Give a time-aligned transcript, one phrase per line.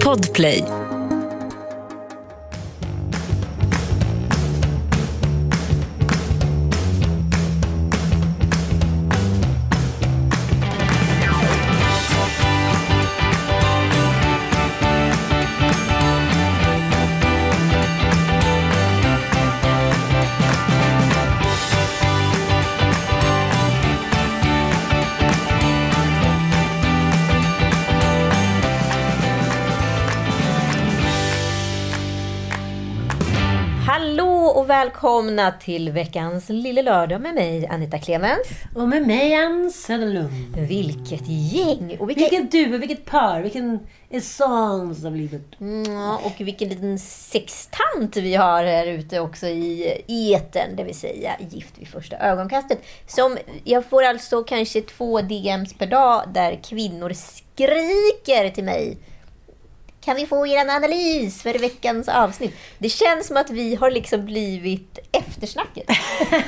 [0.00, 0.85] Podplay.
[34.76, 38.48] Välkomna till veckans Lille Lördag med mig Anita Clemens.
[38.74, 40.56] Och med mig Ann Söderlund.
[40.56, 41.96] Vilket gäng!
[42.00, 42.20] Och vilka...
[42.20, 43.78] Vilket du, vilket par, vilken
[44.10, 45.60] essence av livet.
[45.60, 51.36] Mm, och vilken liten sextant vi har här ute också i eten, det vill säga
[51.50, 52.78] Gift vid första ögonkastet.
[53.06, 58.98] Som jag får alltså kanske två DMs per dag där kvinnor skriker till mig
[60.06, 62.54] kan vi få er en analys för veckans avsnitt?
[62.78, 65.84] Det känns som att vi har liksom blivit eftersnacket.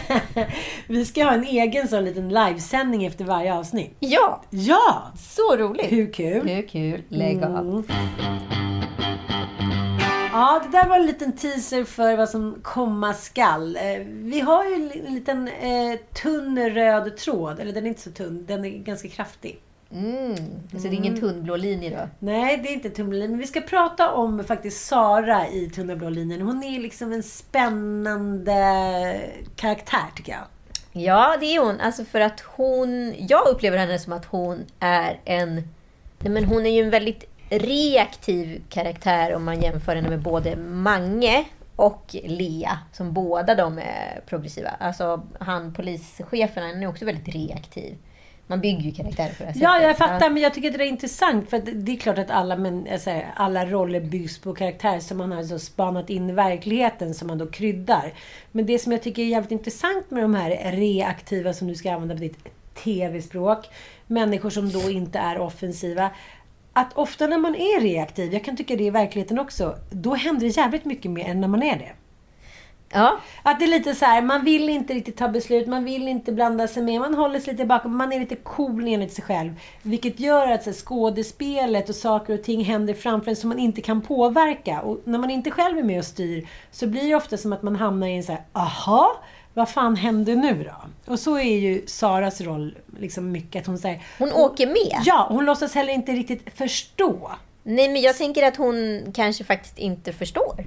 [0.86, 3.96] Vi ska ha en egen sån liten livesändning efter varje avsnitt.
[4.00, 5.12] Ja, Ja!
[5.18, 5.92] så roligt!
[5.92, 6.48] Hur kul?
[6.48, 7.02] Hur kul?
[7.08, 7.58] Lägg av.
[7.58, 7.84] Mm.
[10.32, 13.76] Ja, det där var en liten teaser för vad som komma skall.
[13.76, 17.60] Eh, Vi har ju en liten eh, tunn röd tråd.
[17.60, 19.58] Eller den är inte så tunn, den är ganska kraftig.
[19.92, 20.34] Mm.
[20.72, 22.08] Så det är ingen tunnblå linje då?
[22.18, 26.08] Nej, det är inte tunnblå Men vi ska prata om faktiskt Sara i Tunna blå
[26.08, 26.40] linjen.
[26.40, 28.60] Hon är liksom en spännande
[29.56, 30.42] karaktär tycker jag.
[30.92, 31.80] Ja, det är hon.
[31.80, 33.14] Alltså för att hon...
[33.18, 35.54] Jag upplever henne som att hon är en...
[36.18, 40.56] Nej, men hon är ju en väldigt reaktiv karaktär om man jämför henne med både
[40.56, 41.44] Mange
[41.76, 44.70] och Lea, som båda de är progressiva.
[44.80, 47.96] Alltså han polischefen, han är också väldigt reaktiv.
[48.50, 49.62] Man bygger ju karaktärer på det här sättet.
[49.62, 50.30] Ja, jag fattar.
[50.30, 51.50] Men jag tycker att det är intressant.
[51.50, 55.32] För det är klart att alla, men, säger, alla roller byggs på karaktär som man
[55.32, 58.12] har så spanat in i verkligheten som man då kryddar.
[58.52, 61.92] Men det som jag tycker är jävligt intressant med de här reaktiva, som du ska
[61.92, 62.38] använda på ditt
[62.84, 63.66] tv-språk.
[64.06, 66.10] Människor som då inte är offensiva.
[66.72, 70.46] Att ofta när man är reaktiv, jag kan tycka det i verkligheten också, då händer
[70.46, 71.92] det jävligt mycket mer än när man är det.
[72.92, 76.08] Ja, Att det är lite så här, man vill inte riktigt ta beslut, man vill
[76.08, 79.24] inte blanda sig med, man håller sig lite tillbaka, man är lite cool enligt sig
[79.24, 79.54] själv.
[79.82, 83.58] Vilket gör att så här, skådespelet och saker och ting händer framför en som man
[83.58, 84.80] inte kan påverka.
[84.80, 87.62] Och när man inte själv är med och styr så blir det ofta som att
[87.62, 89.22] man hamnar i en så här, aha,
[89.54, 91.12] vad fan händer nu då?
[91.12, 94.02] Och så är ju Saras roll liksom mycket att hon säger...
[94.18, 95.02] hon åker med.
[95.04, 97.30] Ja, hon låtsas heller inte riktigt förstå.
[97.62, 100.64] Nej, men jag tänker att hon kanske faktiskt inte förstår.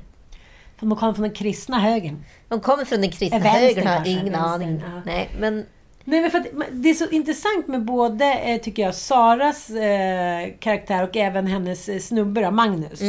[0.82, 2.24] För hon kommer från den kristna högen.
[2.50, 4.84] Hon kommer från den kristna Vänster högern, har kanske, ingen vänster, aning.
[4.96, 5.02] ja.
[5.06, 5.66] Nej, men
[6.04, 10.50] Nej, men för att det är så intressant med både, eh, tycker jag, Saras eh,
[10.60, 13.02] karaktär och även hennes eh, snubbe då, Magnus.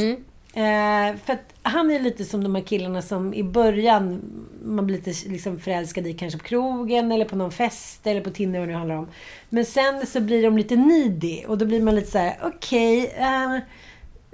[0.54, 4.20] Eh, för att han är lite som de här killarna som i början
[4.64, 8.30] man blir lite liksom förälskad i kanske på krogen eller på någon fest eller på
[8.30, 9.08] Tinder vad det nu handlar om.
[9.48, 13.14] Men sen så blir de lite needy och då blir man lite så här: okej,
[13.18, 13.58] eh,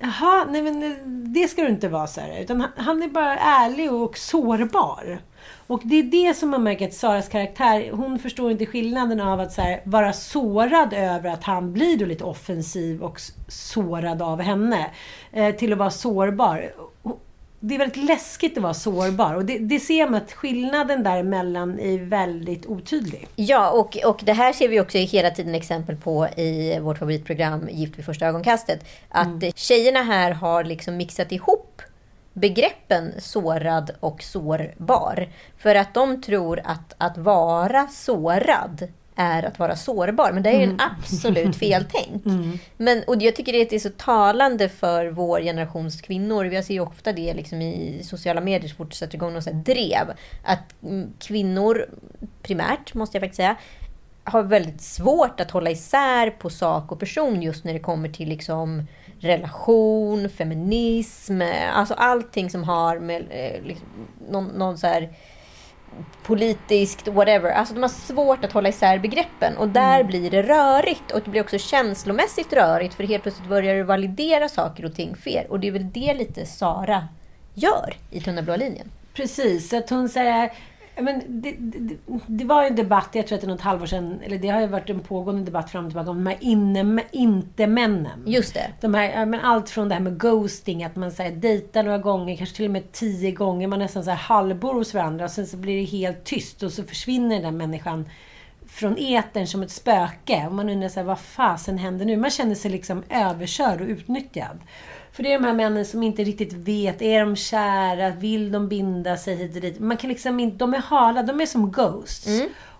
[0.00, 2.40] Jaha, nej men eh, det ska du inte vara så här.
[2.40, 5.18] Utan han- är bara ärlig och sårbar.
[5.66, 9.40] Och det är det som man märker att Saras karaktär, hon förstår inte skillnaden av
[9.40, 14.40] att så här, vara sårad över att han blir då lite offensiv och sårad av
[14.40, 14.90] henne.
[15.32, 16.72] Eh, till att vara sårbar.
[17.60, 19.34] Det är väldigt läskigt att vara sårbar.
[19.34, 23.28] Och det, det ser man att skillnaden däremellan är väldigt otydlig.
[23.36, 27.68] Ja, och, och det här ser vi också hela tiden exempel på i vårt favoritprogram
[27.70, 28.84] Gift vid första ögonkastet.
[29.08, 29.52] Att Mm.
[29.56, 31.82] tjejerna här har liksom mixat ihop
[32.32, 35.28] begreppen sårad och sårbar.
[35.58, 38.88] För att de tror att att vara sårad
[39.18, 40.32] är att vara sårbar.
[40.32, 42.24] Men det är ju en absolut feltänk.
[42.76, 46.46] Men, och jag tycker det är så talande för vår generations kvinnor.
[46.46, 49.52] Jag ser ju ofta det liksom i sociala medier så fort det sätter igång här
[49.52, 50.12] drev.
[50.44, 51.86] Att mm, kvinnor,
[52.42, 53.56] primärt måste jag faktiskt säga,
[54.24, 58.28] har väldigt svårt att hålla isär på sak och person just när det kommer till
[58.28, 58.86] liksom
[59.20, 61.42] relation, feminism,
[61.72, 63.88] alltså allting som har med eh, liksom,
[64.30, 65.12] någon, någon så här
[66.22, 67.50] politiskt, whatever.
[67.50, 71.30] Alltså de har svårt att hålla isär begreppen och där blir det rörigt och det
[71.30, 75.46] blir också känslomässigt rörigt för helt plötsligt börjar du validera saker och ting fel.
[75.48, 77.08] Och det är väl det lite Sara
[77.54, 78.90] gör i Tunna blå linjen.
[79.14, 80.52] Precis, att hon säger...
[81.00, 81.96] Men det, det,
[82.26, 84.48] det var ju en debatt, jag tror att det är något halvår sedan, eller det
[84.48, 88.22] har ju varit en pågående debatt fram och tillbaka om de här inne, inte-männen.
[88.26, 88.70] Just det.
[88.80, 92.36] De här, men allt från det här med ghosting, att man säger dejtar några gånger,
[92.36, 95.46] kanske till och med tio gånger, man nästan så här halvbor hos varandra och sen
[95.46, 98.08] så blir det helt tyst och så försvinner den människan
[98.66, 100.46] från etern som ett spöke.
[100.46, 102.16] Och man undrar så här, vad fasen händer nu?
[102.16, 104.58] Man känner sig liksom överkörd och utnyttjad.
[105.18, 108.10] För det är de här männen som inte riktigt vet, är de kära?
[108.10, 109.80] Vill de binda sig hit och dit?
[109.80, 112.28] Man kan liksom inte, de är hala, de är som ghosts.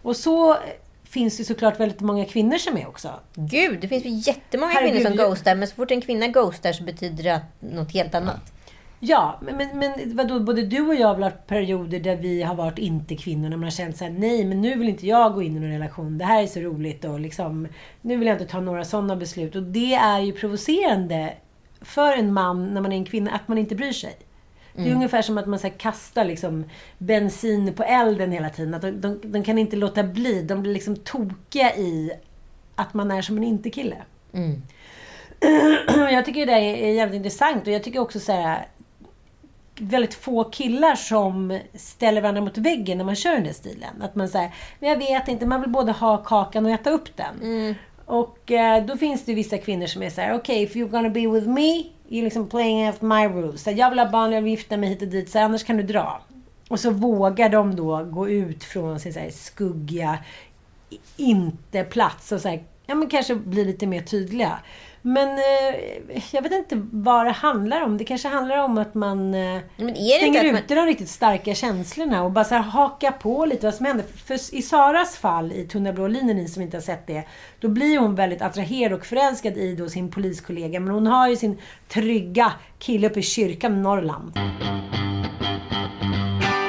[0.03, 0.57] Och så
[1.05, 3.11] finns det såklart väldigt många kvinnor som är också.
[3.35, 6.73] Gud, det finns ju jättemånga Herregud, kvinnor som ghostar, men så fort en kvinna ghostar
[6.73, 8.53] så betyder det att något helt annat.
[9.01, 12.55] Ja, men, men, men vadå, både du och jag har varit perioder där vi har
[12.55, 13.49] varit inte kvinnor.
[13.49, 15.71] När man har känt såhär, nej men nu vill inte jag gå in i någon
[15.71, 16.19] relation.
[16.19, 17.69] Det här är så roligt och liksom,
[18.03, 19.57] nu vill jag inte ta några sådana beslut.
[19.57, 21.35] Och det är ju provocerande
[21.81, 24.17] för en man när man är en kvinna, att man inte bryr sig.
[24.73, 26.65] Det är ungefär som att man så kastar liksom,
[26.99, 28.75] bensin på elden hela tiden.
[28.75, 30.43] Att de, de, de kan inte låta bli.
[30.43, 32.13] De blir liksom tokiga i
[32.75, 33.97] att man är som en inte-kille.
[36.13, 38.67] jag tycker det är jävligt intressant och jag tycker också så här
[39.81, 44.03] väldigt få killar som ställer varandra mot väggen när man kör den där stilen.
[44.03, 47.17] Att man säger, men jag vet inte, man vill både ha kakan och äta upp
[47.17, 47.35] den.
[48.09, 51.11] Och eh, då finns det vissa kvinnor som är så här: okej, if you're gonna
[51.11, 53.63] be with me, you're liksom playing after my rules.
[53.63, 55.77] Så jag vill ha barn, jag vill gifta mig hit och dit, så annars kan
[55.77, 56.21] du dra.
[56.69, 60.19] Och så vågar de då gå ut från sin så här skuggiga
[61.17, 64.59] inte-plats och så här, ja, men kanske bli lite mer tydliga.
[65.03, 67.99] Men eh, jag vet inte vad det handlar om.
[67.99, 71.55] Det kanske handlar om att man eh, Men stänger att man- ute de riktigt starka
[71.55, 74.07] känslorna och bara så här haka på lite vad som händer.
[74.27, 77.23] För i Saras fall i Tunna blå linjen, ni som inte har sett det,
[77.61, 80.81] då blir hon väldigt attraherad och förälskad i då sin poliskollega.
[80.81, 81.59] Men hon har ju sin
[81.89, 84.33] trygga kille uppe i kyrkan i Norrland.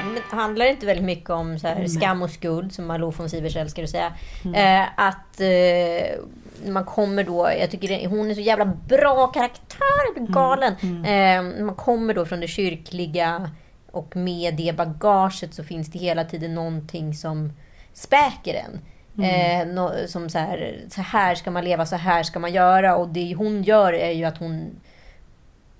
[0.05, 3.29] Men handlar det inte väldigt mycket om så här, skam och skuld, som Malou von
[3.29, 4.13] Sivers älskar att säga?
[4.55, 6.19] Eh, att eh,
[6.67, 10.75] man kommer då, jag tycker det, hon är så jävla bra karaktär, jag blir galen.
[11.05, 13.51] Eh, man kommer då från det kyrkliga
[13.91, 17.53] och med det bagaget så finns det hela tiden någonting som
[17.93, 18.79] späker en.
[19.23, 22.95] Eh, nå- som så här, så här ska man leva, så här ska man göra.
[22.95, 24.69] Och det hon gör är ju att hon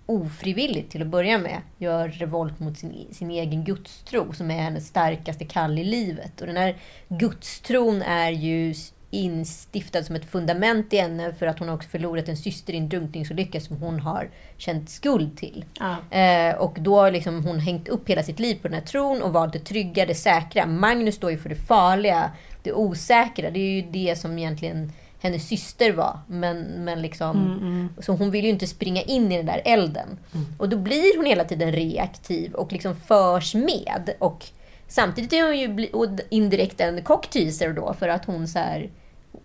[0.06, 4.88] ofrivilligt till att börja med gör revolt mot sin, sin egen gudstro som är hennes
[4.88, 6.42] starkaste kall i livet.
[6.42, 6.78] Och den här
[7.08, 8.74] gudstron är ju
[9.12, 12.90] instiftad som ett fundament i henne för att hon också förlorat en syster i en
[12.90, 15.66] drunkningsolycka som hon har känt skuld till.
[15.80, 16.18] Ja.
[16.18, 19.22] Eh, och då har liksom hon hängt upp hela sitt liv på den här tron
[19.22, 20.66] och valt det trygga, det säkra.
[20.66, 22.32] Magnus står ju för det farliga,
[22.64, 23.50] det osäkra.
[23.52, 24.92] Det är ju det som egentligen
[25.22, 26.20] hennes syster var.
[26.28, 30.19] Men, men liksom, Så hon vill ju inte springa in i den där elden.
[30.57, 34.10] Och då blir hon hela tiden reaktiv och liksom förs med.
[34.19, 34.45] Och
[34.88, 38.90] samtidigt är hon ju indirekt en cockteaser då för att hon så här,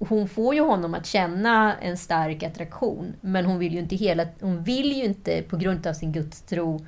[0.09, 3.15] hon får ju honom att känna en stark attraktion.
[3.21, 6.87] Men hon vill ju inte, hela, hon vill ju inte på grund av sin gudstro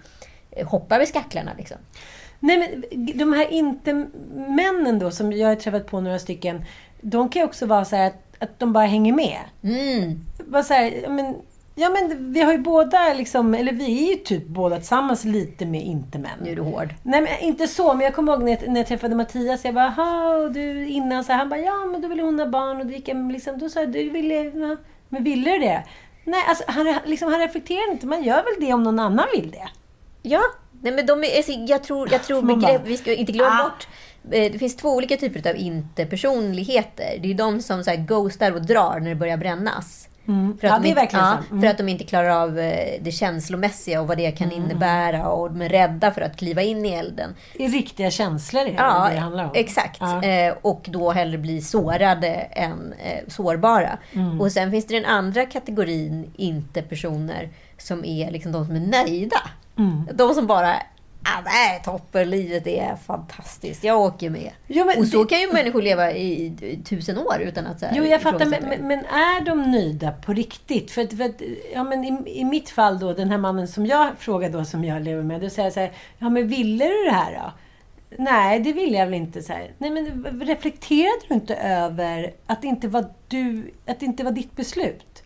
[0.51, 1.51] eh, hoppa över skacklarna.
[1.59, 1.77] Liksom.
[2.41, 2.85] Nej men
[3.19, 6.65] de här inte-männen då, som jag har träffat på några stycken.
[7.01, 9.41] De kan ju också vara så här att, att de bara hänger med.
[9.63, 10.25] Mm.
[10.47, 11.37] Bara så här, men,
[11.79, 15.67] ja men vi har ju båda liksom, eller vi är ju typ båda tillsammans lite
[15.67, 16.39] med inte-män.
[16.43, 16.95] Nu är du hård.
[17.03, 19.65] Nej men inte så, men jag kommer ihåg när jag, när jag träffade Mattias.
[19.65, 22.47] Jag bara, och du innan så här, Han bara, ja men då ville hon ha
[22.47, 24.77] barn och dricka, liksom, då sa jag, du ville,
[25.09, 25.85] men ville du det?
[26.25, 28.07] Nej, alltså han, liksom, han reflekterar inte.
[28.07, 29.69] Man gör väl det om någon annan vill det.
[30.23, 30.41] Ja,
[30.81, 33.65] nej men de är, alltså, jag tror, jag tror begrepp, vi ska inte glömma ah.
[33.65, 33.89] bort
[34.33, 37.19] eh, det finns två olika typer av inte-personligheter.
[37.23, 40.09] Det är de som så här, ghostar och drar när det börjar brännas.
[40.27, 40.59] För Mm.
[40.61, 41.39] Ja, de inte, ja.
[41.51, 41.63] Mm.
[41.63, 45.29] För att de inte klarar av eh, det känslomässiga och vad det kan innebära.
[45.29, 47.35] Och de är rädda för att kliva in i elden.
[47.55, 49.51] I riktiga känslor är det Ja, det handlar om.
[49.55, 49.97] exakt.
[50.01, 50.23] Ja.
[50.23, 53.99] Eh, och då hellre bli sårade än eh, sårbara.
[54.13, 54.41] Mm.
[54.41, 59.41] Och sen finns det den andra kategorin inte-personer som är liksom de som är nöjda.
[59.79, 60.09] Mm.
[60.15, 60.75] De som bara
[61.39, 64.53] ah, det här är toppen, livet är fantastiskt, jag åker med.
[64.67, 67.81] Jo, men och så det- kan ju människor leva i, i tusen år utan att
[67.81, 68.47] så här, Jo, jag fattar.
[68.47, 70.91] Men, men, men är de nöjda på riktigt?
[70.91, 71.43] För att, för att,
[71.75, 74.85] ja, men i, I mitt fall då, den här mannen som jag frågade då, som
[74.85, 75.41] jag lever med.
[75.41, 77.53] Då säger jag så här, ja men ville du det här då?
[78.19, 79.43] Nej, det ville jag väl inte.
[79.43, 79.71] Så här.
[79.79, 84.31] Nej, men reflekterade du inte över att det inte var du, att det inte var
[84.33, 85.23] ditt beslut?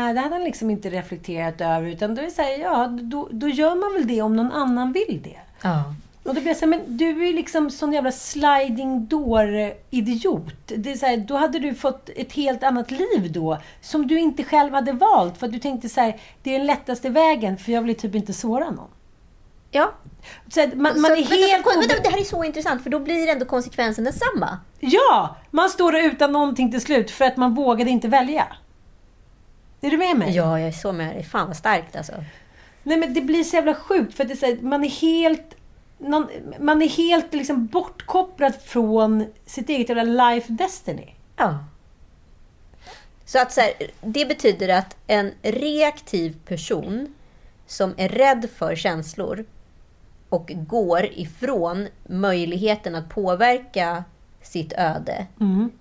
[0.00, 1.88] Nej, det hade han liksom inte reflekterat över.
[1.88, 4.52] Utan då är det så här, ja, då, då gör man väl det om någon
[4.52, 5.38] annan vill det.
[5.62, 5.94] Ja.
[6.22, 10.54] Och då blir jag så här, men du är ju liksom sån jävla sliding door-idiot.
[10.66, 14.18] Det är så här, då hade du fått ett helt annat liv då, som du
[14.18, 15.38] inte själv hade valt.
[15.38, 18.14] För att du tänkte så här, det är den lättaste vägen, för jag vill typ
[18.14, 18.90] inte såra någon.
[19.70, 19.92] ja.
[20.48, 21.64] Så man, man så, är vänta, helt...
[21.64, 24.58] så, vänta, det här är så intressant, för då blir ändå konsekvensen densamma.
[24.80, 25.36] Ja!
[25.50, 28.46] Man står där utan någonting till slut, för att man vågade inte välja.
[29.80, 30.36] Är du med mig?
[30.36, 31.24] Ja, jag är så med dig.
[31.24, 32.12] Fan vad starkt alltså.
[32.82, 34.88] Nej men det blir så jävla sjukt för att det är så här, man är
[34.88, 35.56] helt
[35.98, 36.28] någon,
[36.60, 41.14] man är helt liksom bortkopplad från sitt eget jävla life destiny.
[41.36, 41.64] Ja.
[43.24, 47.14] Så att så här, det betyder att en reaktiv person
[47.66, 49.44] som är rädd för känslor
[50.28, 54.04] och går ifrån möjligheten att påverka
[54.42, 55.26] sitt öde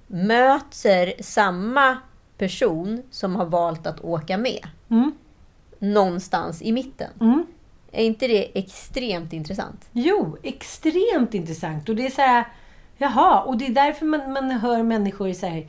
[0.07, 1.97] möter samma
[2.39, 4.67] person som har valt att åka med.
[4.89, 5.11] Mm.
[5.79, 7.11] Någonstans i mitten.
[7.21, 7.45] Mm.
[7.91, 9.89] Är inte det extremt intressant?
[9.91, 11.89] Jo, extremt intressant.
[11.89, 12.45] Och det är så här,
[12.97, 15.67] jaha, och det är därför man, man hör människor så här,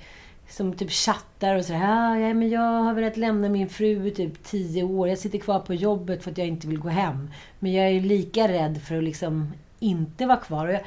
[0.48, 1.80] som typ chattar och sådär.
[1.80, 5.08] Ja, ja, men jag har velat lämna min fru i typ tio år.
[5.08, 7.30] Jag sitter kvar på jobbet för att jag inte vill gå hem.
[7.58, 10.66] Men jag är ju lika rädd för att liksom inte vara kvar.
[10.66, 10.82] Och jag,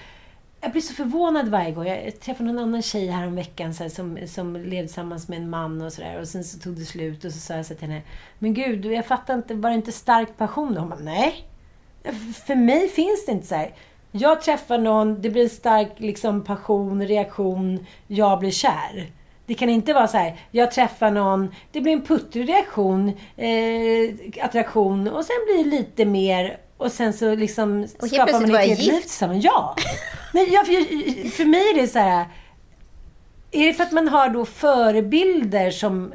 [0.63, 1.88] jag blir så förvånad varje gång.
[1.88, 5.38] Jag träffade någon annan tjej här om veckan så här, som, som levde tillsammans med
[5.38, 6.20] en man och sådär.
[6.20, 8.01] Och sen så tog det slut och så sa jag så till henne.
[8.39, 9.53] Men gud, jag fattar inte.
[9.53, 10.74] Var det inte stark passion?
[10.74, 10.79] då?
[10.79, 11.46] hon bara, nej.
[12.46, 13.74] För mig finns det inte så här.
[14.12, 19.12] Jag träffar någon, det blir en stark liksom, passion, reaktion, jag blir kär.
[19.46, 24.46] Det kan inte vara så här, jag träffar någon, det blir en puttrig reaktion, eh,
[24.46, 28.68] attraktion och sen blir det lite mer och sen så liksom helt skapar man ett
[28.68, 29.44] helt liv tillsammans.
[29.46, 29.75] Ja!
[30.34, 32.25] Nej, jag, för, för mig är det så här,
[33.51, 36.13] är det för att man har då förebilder som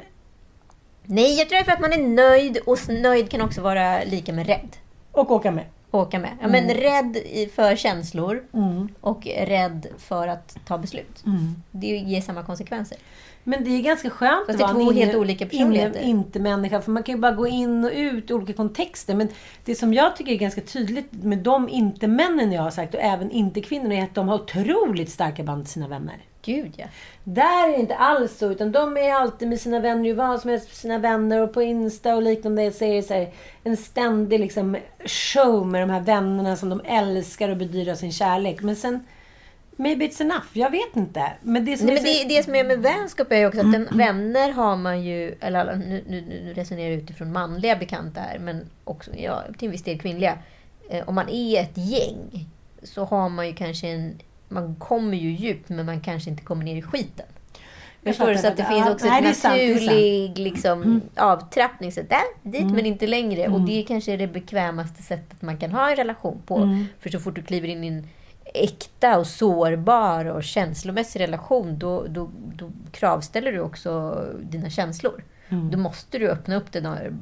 [1.03, 4.03] Nej, jag tror det är för att man är nöjd och nöjd kan också vara
[4.03, 4.77] lika med rädd.
[5.11, 5.65] och åka med?
[5.91, 6.29] åka med.
[6.41, 6.65] Ja, Mm.
[6.65, 7.17] men rädd
[7.55, 8.43] för känslor
[9.01, 11.25] och rädd för att ta beslut.
[11.25, 11.55] Mm.
[11.71, 12.97] Det ger samma konsekvenser.
[13.49, 15.99] Men det är ganska skönt det är vara två en helt inne- olika personligheter.
[15.99, 16.81] inne- inte-människa.
[16.81, 19.15] För man kan ju bara gå in och ut i olika kontexter.
[19.15, 19.27] Men
[19.65, 23.31] det som jag tycker är ganska tydligt med de inte-männen jag har sagt och även
[23.31, 26.17] inte-kvinnorna är att de har otroligt starka band till sina vänner.
[26.41, 26.85] Gud ja.
[27.23, 30.41] Där är det inte alls så, utan de är alltid med sina vänner, ju vad
[30.41, 33.29] som helst med sina vänner och på Insta och liknande så är det så här,
[33.63, 38.61] en ständig liksom show med de här vännerna som de älskar och bedyrar sin kärlek.
[38.61, 38.99] Men sen,
[39.79, 41.31] maybe it's enough, jag vet inte.
[41.41, 43.59] Men det som Nej, är men det, det som är med vänskap är ju också
[43.59, 48.21] att den, vänner har man ju, eller nu, nu, nu resonerar jag utifrån manliga bekanta
[48.21, 50.37] här, men också ja, till en viss del kvinnliga.
[50.89, 52.47] Eh, om man är ett gäng
[52.83, 56.63] så har man ju kanske en, man kommer ju djupt men man kanske inte kommer
[56.63, 57.25] ner i skiten.
[58.01, 58.37] Jag Förstår du?
[58.37, 58.75] Så att det fattar.
[58.75, 61.91] finns också en det är det är naturlig liksom, avtrappning.
[61.91, 63.43] Så där, dit men inte längre.
[63.43, 63.53] Mm.
[63.53, 66.57] Och det är kanske det bekvämaste sättet man kan ha en relation på.
[66.57, 66.85] Mm.
[66.99, 68.07] För så fort du kliver in i en
[68.53, 75.23] äkta och sårbar och känslomässig relation, då, då, då kravställer du också dina känslor.
[75.49, 75.71] Mm.
[75.71, 77.13] Då måste du öppna upp de där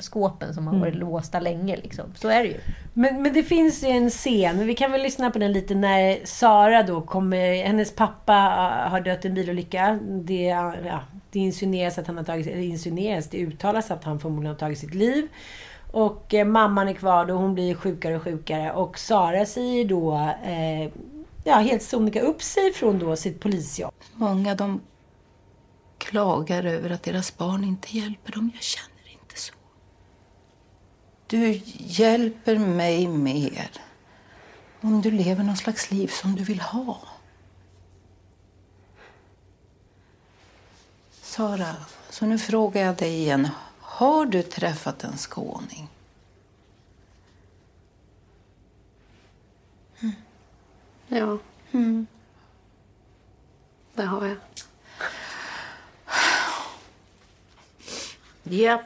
[0.00, 1.76] skåpen som har varit låsta länge.
[1.76, 2.04] Liksom.
[2.14, 2.60] Så är det ju.
[2.92, 6.18] Men, men det finns ju en scen, vi kan väl lyssna på den lite, när
[6.24, 9.98] Sara då kommer, hennes pappa äh, har dött i en bilolycka.
[10.02, 10.44] Det,
[10.84, 11.00] ja,
[11.30, 14.78] det insinueras att han har tagit, eller insinueras, det uttalas att han förmodligen har tagit
[14.78, 15.28] sitt liv.
[15.96, 18.72] Och eh, mamman är kvar och hon blir sjukare och sjukare.
[18.72, 20.90] Och Sara säger då, eh,
[21.44, 23.94] ja helt sonika upp sig från då sitt polisjobb.
[24.14, 24.80] Många de
[25.98, 28.50] klagar över att deras barn inte hjälper dem.
[28.54, 29.54] Jag känner inte så.
[31.26, 33.70] Du hjälper mig mer
[34.80, 36.98] om du lever någon slags liv som du vill ha.
[41.22, 41.76] Sara,
[42.10, 43.48] så nu frågar jag dig igen.
[43.96, 45.88] Har du träffat en skåning?
[51.08, 51.38] Ja.
[53.94, 54.36] Det har jag.
[58.42, 58.82] Ja.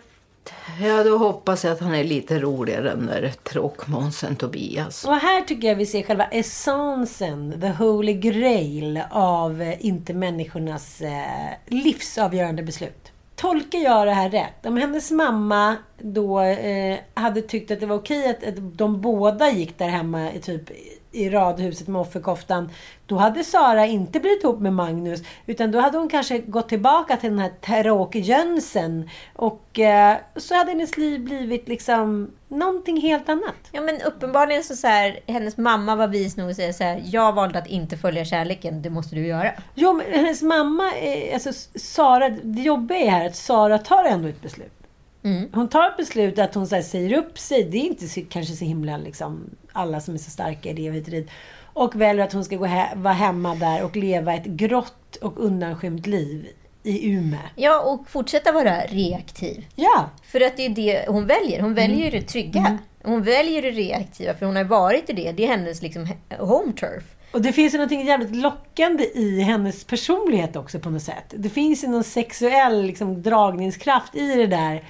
[0.81, 5.05] Ja, då hoppas jag att han är lite roligare än den där tråkmånsen Tobias.
[5.05, 11.53] Och här tycker jag vi ser själva essensen, the holy grail av eh, inte-människornas eh,
[11.67, 13.10] livsavgörande beslut
[13.41, 14.67] tolkar jag det här rätt?
[14.67, 19.51] Om hennes mamma då eh, hade tyckt att det var okej att, att de båda
[19.51, 20.71] gick där hemma i typ
[21.13, 22.71] i radhuset med offerkoftan.
[23.07, 25.23] Då hade Sara inte blivit ihop med Magnus.
[25.47, 29.11] Utan då hade hon kanske gått tillbaka till den här tråkjönsen.
[29.37, 33.55] Och eh, så hade hennes liv blivit liksom någonting helt annat.
[33.73, 37.03] Ja men uppenbarligen så, så här, hennes mamma var vis nog att säga så här,
[37.05, 39.51] jag valde att inte följa kärleken, det måste du göra.
[39.75, 44.29] Jo, men hennes mamma, är, alltså Sara, det jobbiga är här att Sara tar ändå
[44.29, 44.80] ett beslut.
[45.23, 45.49] Mm.
[45.53, 47.65] Hon tar ett beslut att hon så här, säger upp sig.
[47.65, 50.87] Det är inte så, kanske så himla liksom, alla som är så starka i det
[50.87, 51.31] evighetsrid.
[51.73, 55.45] Och väljer att hon ska gå he vara hemma där och leva ett grått och
[55.45, 56.49] undanskymt liv
[56.83, 57.41] i Umeå.
[57.57, 59.67] Ja, och fortsätta vara reaktiv.
[59.75, 61.61] Ja, För att det är det hon väljer.
[61.61, 62.79] Hon väljer ju det trygga.
[63.03, 65.33] Hon väljer det reaktiva, för hon har varit i det.
[65.33, 66.09] Det är hennes liksom,
[66.39, 67.05] home turf.
[67.33, 71.25] och det finns ju något jävligt lockande i hennes personlighet också på något sätt.
[71.37, 74.85] Det finns ju någon sexuell liksom, dragningskraft i det där.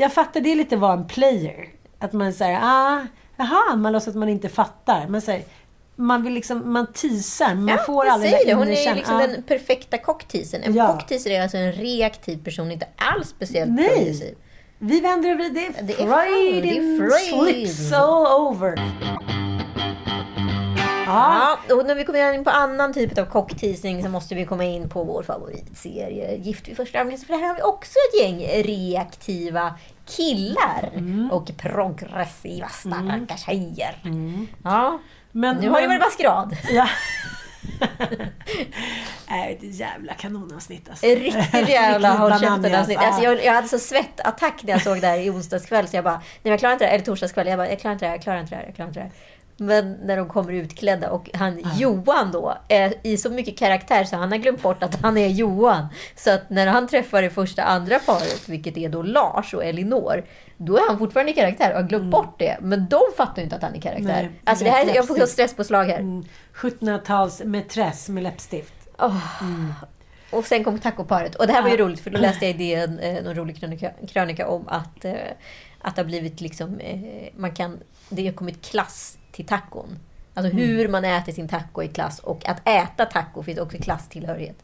[0.00, 1.68] Jag fattar, det är lite vara en player.
[1.98, 5.08] Att man säger, ah, jaha, man låtsas att man inte fattar.
[5.08, 5.44] Man säger,
[5.96, 8.54] man vill liksom, man teasar, man Ja, får aldrig säger det.
[8.54, 9.26] Hon är ju liksom ja.
[9.26, 10.62] den perfekta cockteasern.
[10.62, 10.92] En Ja.
[10.92, 13.88] cockteaser är alltså en reaktiv person, inte alls speciellt Nej.
[13.96, 14.34] progressiv.
[14.78, 15.82] Vi vänder över det.
[15.82, 17.48] Det är Freud, det är Freud.
[17.54, 18.78] slips all over.
[21.08, 24.44] Ja, Ja, och när vi kommer in på annan typ av cockteasing så måste vi
[24.46, 27.26] komma in på vår favoritserie Gift vid första ögonkastet.
[27.26, 29.74] För här har vi också ett gäng reaktiva
[30.06, 31.30] killar Mm.
[31.32, 33.96] och progressiva starka tjejer.
[34.64, 34.98] Ja,
[35.32, 36.56] men, nu har det men- varit maskerad.
[36.70, 36.88] Ja.
[39.28, 41.06] Nej, det är ett jävla kanonavsnitt alltså.
[41.06, 42.80] Riktigt jävla håll käften bananas.
[42.80, 42.98] avsnitt.
[43.00, 43.06] Ja.
[43.06, 45.96] Alltså jag, jag hade så svettattack när jag såg det här i onsdags kväll så
[45.96, 46.94] jag bara, nej men jag klarar inte det här.
[46.94, 48.64] Eller torsdags kväll, jag bara, jag klarar inte det här, jag klarar inte det här,
[48.66, 49.12] jag klarar inte det här.
[49.60, 54.16] Men när de kommer utklädda och han Johan då är i så mycket karaktär så
[54.16, 55.86] han har glömt bort att han är Johan.
[56.16, 60.24] Så att när han träffar det första andra paret, vilket är då Lars och Elinor,
[60.56, 62.56] då är han fortfarande i karaktär och har glömt bort det.
[62.60, 64.22] Men de fattar ju inte att han är i karaktär.
[64.22, 65.98] Nej, alltså det här, jag får stresspåslag här.
[65.98, 66.24] Mm,
[66.54, 68.74] 1700-tals mätress med läppstift.
[70.30, 71.34] Och sen kom tacoparet.
[71.34, 73.60] Och det här var ju roligt för då läste jag i DN eh, någon rolig
[73.60, 75.12] krönika, krönika om att, eh,
[75.80, 79.98] att det har blivit liksom, eh, man kan, det har kommit klass till tacon.
[80.34, 84.56] Alltså hur man äter sin taco i klass och att äta taco finns också klasstillhörighet.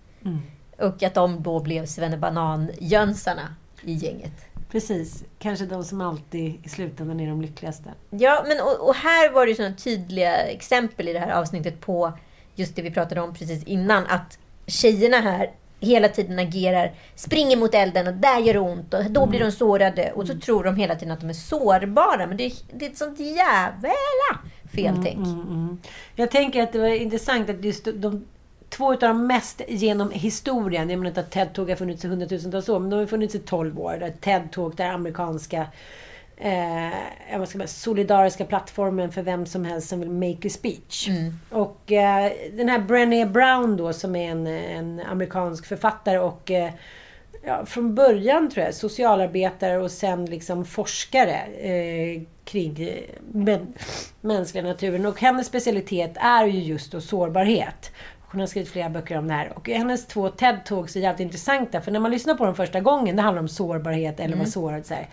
[0.78, 4.46] Och att de då blev svennebanan-jönsarna i gänget.
[4.70, 5.24] Precis.
[5.38, 7.94] Kanske de som alltid i slutändan är de lyckligaste.
[8.10, 11.80] Ja, men och, och här var det ju sådana tydliga exempel i det här avsnittet
[11.80, 12.18] på
[12.54, 14.06] just det vi pratade om precis innan.
[14.06, 15.50] Att tjejerna här
[15.80, 19.52] hela tiden agerar, springer mot elden och där gör det ont och då blir de
[19.52, 20.12] sårade.
[20.12, 22.26] Och så tror de hela tiden att de är sårbara.
[22.26, 23.90] Men det det är ett sånt jävla
[24.74, 25.26] feltänk.
[26.14, 28.24] Jag tänker att det var intressant att just de
[28.68, 32.68] två av de mest genom historien, jag menar inte att TED-tåg har funnits i hundratusentals
[32.68, 33.96] år, men de har funnits i 12 år.
[34.00, 35.66] Där TED-tåg, där amerikanska
[36.36, 40.50] eh, vad ska man, säga, solidariska plattformen för vem som helst som vill make a
[40.50, 41.08] speech.
[41.50, 46.72] Och eh, den här Brené Brown då som är en, en amerikansk författare och eh,
[47.46, 52.90] ja, från början tror jag socialarbetare och sen liksom forskare eh, kring
[53.32, 53.74] men,
[54.20, 55.06] mänskliga naturen.
[55.06, 57.92] Och hennes specialitet är ju just då sårbarhet.
[58.20, 59.52] Hon har skrivit flera böcker om det här.
[59.56, 61.80] Och hennes två TED-talks är jävligt intressanta.
[61.80, 64.86] För när man lyssnar på dem första gången, det handlar om sårbarhet eller vara sårad.
[64.86, 65.08] Så här.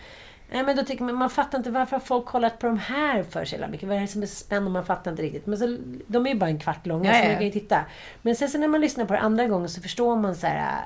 [0.52, 3.46] Nej, men då tycker man, man fattar inte varför folk kollat på de här för
[3.46, 3.90] så mycket.
[3.90, 4.70] Vad är det som är så spännande?
[4.70, 5.46] Man fattar inte riktigt.
[5.46, 7.86] Men så, de är ju bara en kvart långa, Ja, så man kan ju titta.
[8.22, 10.86] Men sen så när man lyssnar på det andra gången så förstår man så här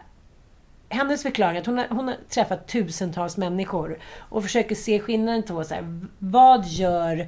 [0.96, 3.98] hennes förklaring att hon har, hon har träffat tusentals människor
[4.30, 7.28] och försöker se skillnaden på så här, vad gör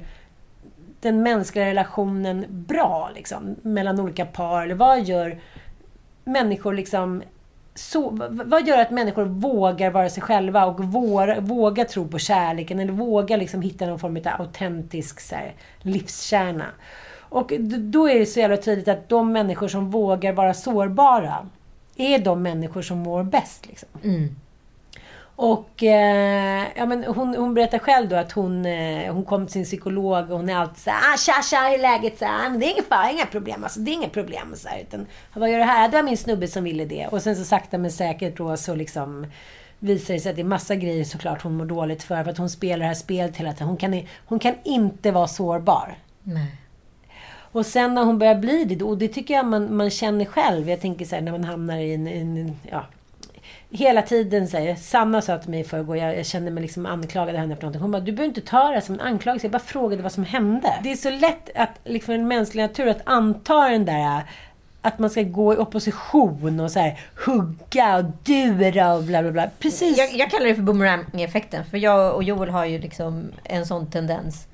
[1.00, 4.62] den mänskliga relationen bra liksom, mellan olika par?
[4.62, 5.40] Eller vad gör
[6.24, 7.22] människor liksom
[7.74, 12.80] så, vad gör att människor vågar vara sig själva och vågar, vågar tro på kärleken
[12.80, 16.66] eller vågar liksom hitta någon form av autentisk så här, livskärna?
[17.30, 21.48] Och då är det så jävla tydligt att de människor som vågar vara sårbara
[21.98, 23.66] är de människor som mår bäst.
[23.66, 23.88] Liksom.
[25.40, 29.52] Och eh, ja, men hon, hon berättar själv då att hon, eh, hon kom till
[29.52, 32.18] sin psykolog och hon är alltid såhär ah, tja tja, hur är läget?
[32.18, 33.64] Så här, "Ah, men det är inga fara, inga problem.
[33.64, 34.54] Alltså, det är inga problem.
[34.56, 35.88] Så här, utan, vad gör du här?
[35.88, 37.06] Det var min snubbe som ville det.
[37.06, 39.26] Och sen så sakta men säkert då så liksom
[39.78, 42.24] visar det sig att det är massa grejer såklart hon mår dåligt för.
[42.24, 43.68] För att hon spelar det här spelet hela tiden.
[43.68, 45.94] Hon kan, hon kan inte vara sårbar.
[46.22, 46.46] Nej.
[47.52, 50.70] Och sen när hon börjar bli det, och det tycker jag man, man känner själv.
[50.70, 52.06] Jag tänker så här, när man hamnar i en...
[52.06, 52.86] en ja,
[53.70, 57.34] hela tiden säger Sanna sa till mig i förrgår, jag, jag kände mig liksom anklagad
[57.34, 57.82] av henne för någonting.
[57.82, 59.46] Hon bara, du behöver inte ta det här som en anklagelse.
[59.46, 60.74] Jag bara frågade vad som hände.
[60.82, 64.22] Det är så lätt att, liksom en mänsklig natur, att anta den där
[64.82, 69.32] att man ska gå i opposition och så här, hugga och dura och bla bla
[69.32, 69.50] bla.
[69.58, 69.98] Precis.
[69.98, 71.64] Jag, jag kallar det för boomerang-effekten.
[71.64, 74.46] För jag och Joel har ju liksom en sån tendens.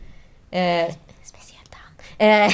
[0.50, 0.94] Eh.
[2.18, 2.27] Eh,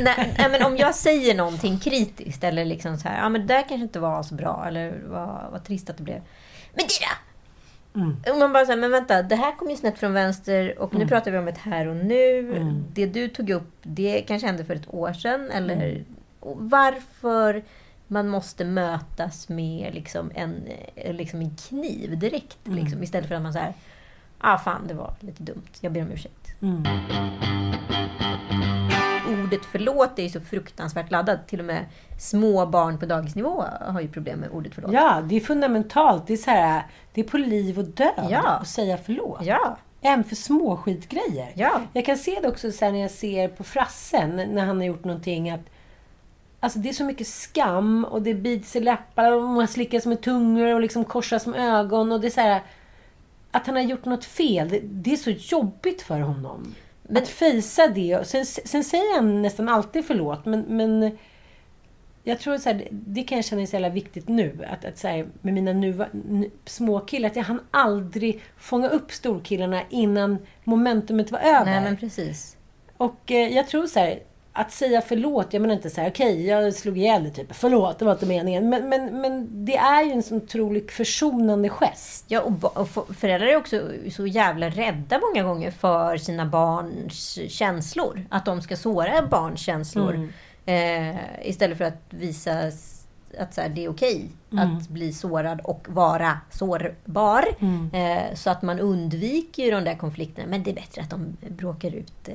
[0.00, 3.54] nej, nej, men om jag säger någonting kritiskt eller liksom så här, ja men det
[3.54, 6.20] där kanske inte var så bra eller vad, vad trist att det blev.
[6.74, 8.32] Men det då?
[8.32, 11.06] Och man bara säger, men vänta, det här kom ju snett från vänster och nu
[11.08, 12.52] pratar vi om ett här och nu.
[12.92, 15.50] Det du tog upp, det kanske hände för ett år sedan.
[15.50, 16.04] Eller
[16.40, 17.62] och varför
[18.06, 22.58] man måste mötas med liksom en, liksom en kniv direkt.
[22.64, 23.74] Liksom, istället för att man säger,
[24.38, 26.48] ah fan det var lite dumt, jag ber om ursäkt.
[29.46, 31.48] Ordet förlåt är så fruktansvärt laddat.
[31.48, 31.84] Till och med
[32.18, 34.92] små barn på dagisnivå har ju problem med ordet förlåt.
[34.92, 36.26] Ja, det är fundamentalt.
[36.26, 36.82] Det är, så här,
[37.12, 38.48] det är på liv och död Ja.
[38.48, 39.40] att säga förlåt.
[39.42, 39.76] Ja.
[40.00, 41.52] Även för små skitgrejer.
[41.54, 41.80] Ja.
[41.92, 45.04] Jag kan se det också så när jag ser på Frassen, när han har gjort
[45.04, 45.60] någonting att
[46.60, 50.20] Alltså det är så mycket skam och det bits i läppar och man slickas med
[50.20, 52.62] tungor och liksom korsas med ögon och det är så här
[53.50, 56.74] Att han har gjort något fel, det, det är så jobbigt för honom.
[57.14, 58.26] Att fejsa det.
[58.26, 61.18] Sen, sen säger han nästan alltid förlåt men, men
[62.22, 64.66] jag tror så här, det kan jag känna är så jävla viktigt nu.
[64.68, 66.06] Att, att så här, med mina nuva,
[66.64, 71.64] småkillar, att jag hann aldrig fånga upp storkillarna innan momentumet var över.
[71.64, 72.56] Nej men precis.
[72.96, 74.20] Och eh, jag tror så här,
[74.56, 77.46] att säga förlåt, jag menar inte så här, okej, jag slog ihjäl dig, typ.
[77.50, 78.68] Förlåt, det var inte meningen.
[78.68, 82.24] Men, men, men det är ju en sån otroligt försonande gest.
[82.28, 88.26] Ja, och, och föräldrar är också så jävla rädda många gånger för sina barns känslor.
[88.30, 90.28] Att de ska såra barns känslor.
[90.66, 92.70] Eh, istället för att visa
[93.38, 97.44] att så här, det är okej att bli sårad och vara sårbar.
[97.92, 100.48] Eh, så att man undviker ju de där konflikterna.
[100.48, 102.28] Men det är bättre att de bråkar ut.
[102.28, 102.34] Eh,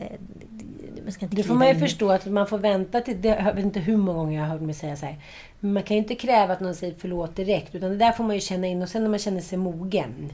[1.03, 1.79] man ska inte Det får man ju in.
[1.79, 3.21] förstå att man får vänta till...
[3.21, 5.17] Det, jag vet inte hur många gånger jag har hört mig säga så här.
[5.59, 7.75] Man kan ju inte kräva att någon säger förlåt direkt.
[7.75, 10.31] Utan det där får man ju känna in och sen när man känner sig mogen.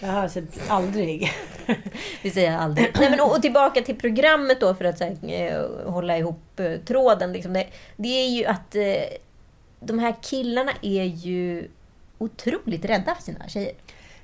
[0.00, 1.30] Jag har alltså aldrig.
[2.22, 2.92] Vi säger aldrig.
[3.00, 7.32] Nej, men, och, tillbaka till programmet då för att här, eh, hålla ihop eh, tråden.
[7.32, 7.52] Liksom.
[7.52, 7.66] Det,
[7.96, 8.82] det är ju att eh,
[9.80, 11.68] de här killarna är ju
[12.18, 13.72] otroligt rädda för sina tjejer.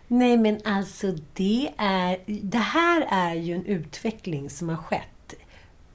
[0.09, 2.19] Nej men alltså det är...
[2.27, 5.35] Det här är ju en utveckling som har skett.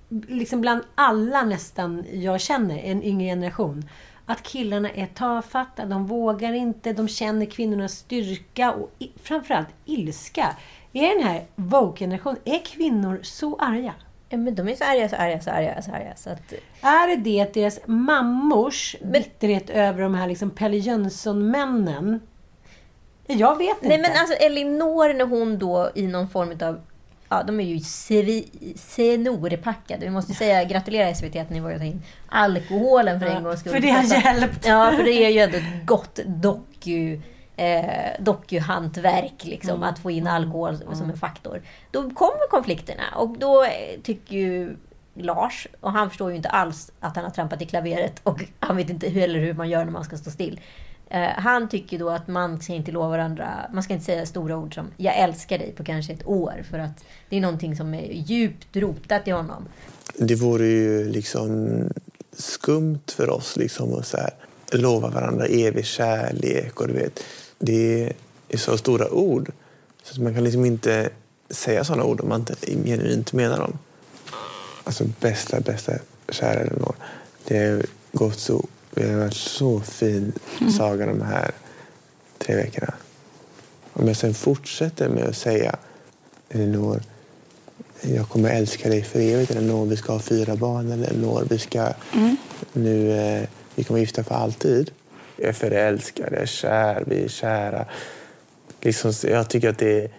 [0.09, 3.89] Liksom bland alla nästan jag känner, en yngre generation.
[4.25, 10.57] Att killarna är tafatta, de vågar inte, de känner kvinnornas styrka och framförallt ilska.
[10.93, 13.93] Är den här Vogue-generationen, är kvinnor så arga?
[14.29, 16.15] Ja, men de är så arga, så arga, så arga, så arga.
[16.15, 22.19] Så att, Är det deras mammors bitterhet över de här liksom Pelle Jönsson-männen?
[23.27, 23.87] Jag vet inte.
[23.87, 26.81] nej men alltså Elinor när hon då i någon form av
[27.29, 27.79] Ja, de är ju
[28.75, 30.05] seniorpackade.
[30.05, 33.73] Vi måste säga gratulera SVT att ni vågar ta in alkoholen för en gångs skull.
[33.73, 34.65] för det har hjälpt.
[34.65, 37.19] Ja, för det är ju ändå ett gott doku,
[37.57, 41.61] eh, dokuhantverk liksom, att få in alkohol som en faktor.
[41.91, 44.75] Då kommer konflikterna och då eh, tycker ju
[45.13, 48.77] Lars, och han förstår ju inte alls att han har trampat i klaveret och han
[48.77, 50.59] vet inte heller hur man gör när man ska stå still.
[51.09, 54.57] Eh, han tycker då att man ska inte lova varandra, man ska inte säga stora
[54.57, 56.63] ord som “jag älskar dig” på kanske ett år.
[56.69, 59.65] För att det är någonting som är djupt rotat i honom.
[60.15, 61.81] Det vore ju liksom
[62.37, 64.33] skumt för oss liksom att så här,
[64.71, 66.81] lova varandra evig kärlek.
[66.81, 67.23] Och du vet,
[67.59, 68.13] det
[68.49, 69.51] är så stora ord.
[70.03, 71.09] Så att man kan liksom inte
[71.49, 73.77] säga sådana ord om man inte genuint menar dem.
[74.83, 75.93] Alltså bästa, bästa
[76.29, 76.95] kära Elinor.
[77.47, 80.33] Det har gått så, det har varit så fin
[80.77, 81.51] saga de här
[82.37, 82.93] tre veckorna.
[83.93, 85.75] Om jag sen fortsätter med att säga
[86.49, 87.01] Elinor,
[88.01, 89.51] jag kommer älska dig för evigt.
[89.51, 90.91] Eller når vi ska ha fyra barn.
[90.91, 91.93] Eller når vi ska
[92.73, 94.91] nu, eh, vi kommer gifta för alltid.
[95.37, 97.85] Jag är förälskad, jag är kär, vi är kära.
[98.81, 100.11] Liksom, jag tycker att det,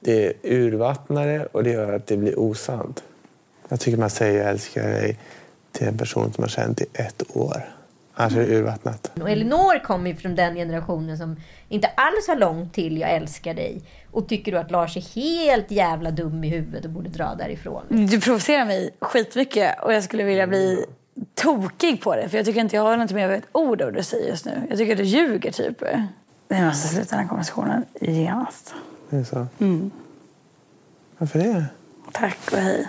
[0.00, 3.02] det urvattnar det och det gör att det blir osant.
[3.68, 5.18] Jag tycker man säger jag älskar dig
[5.72, 7.74] till en person som har känt i ett år.
[8.14, 9.12] Annars är det urvattnat.
[9.20, 11.36] Och Elinor kommer ju från den generationen som
[11.68, 15.70] inte alls har långt till “jag älskar dig” och tycker då att Lars är helt
[15.70, 17.82] jävla dum i huvudet och borde dra därifrån.
[17.88, 20.84] Du provocerar mig skitmycket och jag skulle vilja bli
[21.34, 22.28] tokig på det.
[22.28, 24.44] För jag tycker inte jag har något mer ett ord av det du säger just
[24.44, 24.66] nu.
[24.68, 25.82] Jag tycker att du ljuger typ.
[26.48, 28.74] Vi måste sluta den här konversationen genast.
[29.10, 29.46] Är det så?
[31.18, 31.64] Varför det?
[32.12, 32.88] Tack och hej.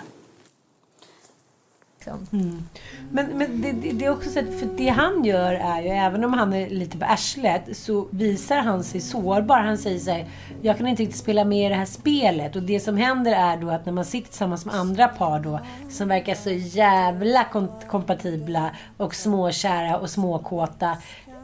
[2.06, 2.68] Liksom.
[3.12, 5.90] Men, men det, det, det är också så att, för det han gör är ju,
[5.90, 9.60] även om han är lite på arslet, så visar han sig sårbar.
[9.60, 10.26] Han säger så här,
[10.62, 12.56] jag kan inte riktigt spela med i det här spelet.
[12.56, 15.60] Och det som händer är då att när man sitter tillsammans med andra par då,
[15.90, 20.98] som verkar så jävla kom kompatibla och småkära och småkåta,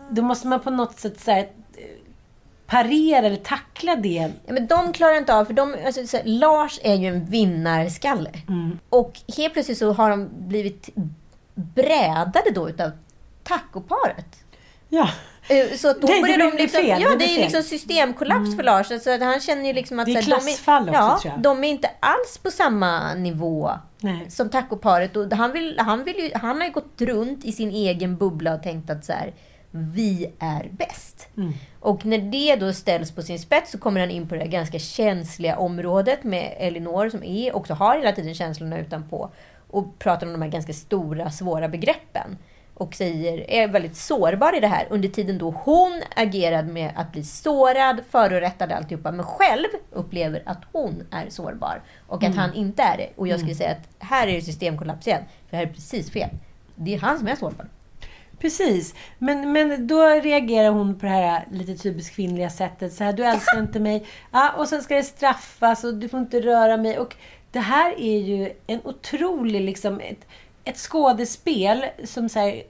[0.10, 1.46] då måste man på något sätt så här, eh,
[2.72, 4.32] parera eller tackla det.
[4.46, 8.32] Ja, men de klarar inte av, för de, alltså, så Lars är ju en vinnarskalle.
[8.90, 10.90] Och helt plötsligt så har de blivit
[11.56, 12.92] brädade då utav
[13.44, 14.26] tacoparet.
[14.90, 15.10] Ja.
[15.50, 17.42] Eh, Så att då det börjar blir- de det liksom, fel, ja det det är
[17.42, 18.92] liksom systemkollaps för Lars.
[18.92, 21.70] Alltså, han känner ju liksom att Det är så här, klassfall också, ja, de är
[21.70, 24.32] inte alls på samma nivå Nej.
[24.32, 25.16] som tacoparet.
[25.18, 28.54] Och han, vill, han, vill ju, han har ju gått runt i sin egen bubbla
[28.54, 29.34] och tänkt att så här,
[29.72, 31.28] vi är bäst.
[31.38, 31.54] Mm.
[31.80, 34.80] Och när det då ställs på sin spets så kommer han in på det ganska
[34.80, 39.30] känsliga området med Elinor som är, också har hela tiden känslorna utanpå.
[39.70, 42.38] Och pratar om de här ganska stora, svåra begreppen.
[42.74, 44.88] Och säger, är väldigt sårbar i det här.
[44.90, 49.12] Under tiden då hon agerade med att bli sårad, förorättad alltihopa.
[49.12, 51.82] Men själv upplever att hon är sårbar.
[52.08, 53.10] Och att han inte är det.
[53.16, 55.24] Och jag skulle säga att här är det systemkollaps igen.
[55.50, 56.30] För det här är precis fel.
[56.76, 57.68] Det är han som är sårbar.
[58.42, 58.96] Precis.
[59.18, 62.94] Men, men då reagerar hon på det här lite typiskt kvinnliga sättet.
[62.94, 64.08] Så här, du älskar inte mig.
[64.32, 67.00] Ja, och sen ska det straffas och du får inte röra mig.
[67.00, 67.16] Och
[67.52, 70.28] det här är ju en otrolig, liksom, ett,
[70.64, 72.64] ett skådespel som så här,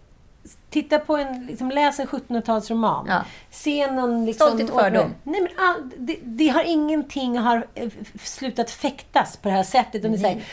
[0.70, 3.06] Titta på en, liksom, läs en 1700-talsroman.
[3.08, 3.24] Ja.
[3.50, 4.26] Se någon...
[4.26, 5.16] Liksom, Stolthet och fördom.
[5.24, 7.90] Nej, men all, det, det har ingenting har eh,
[8.24, 10.04] slutat fäktas på det här sättet.
[10.04, 10.44] Och det är så här,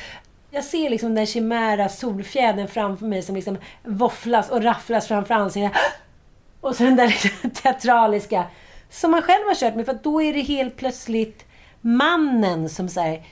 [0.59, 5.73] jag ser liksom den chimära solfjädern framför mig som liksom våfflas och rafflas framför ansiktet.
[6.61, 8.44] Och så den där liksom teatraliska
[8.90, 9.87] som man själv har kört med.
[9.87, 11.44] För att då är det helt plötsligt
[11.81, 13.27] mannen som så här,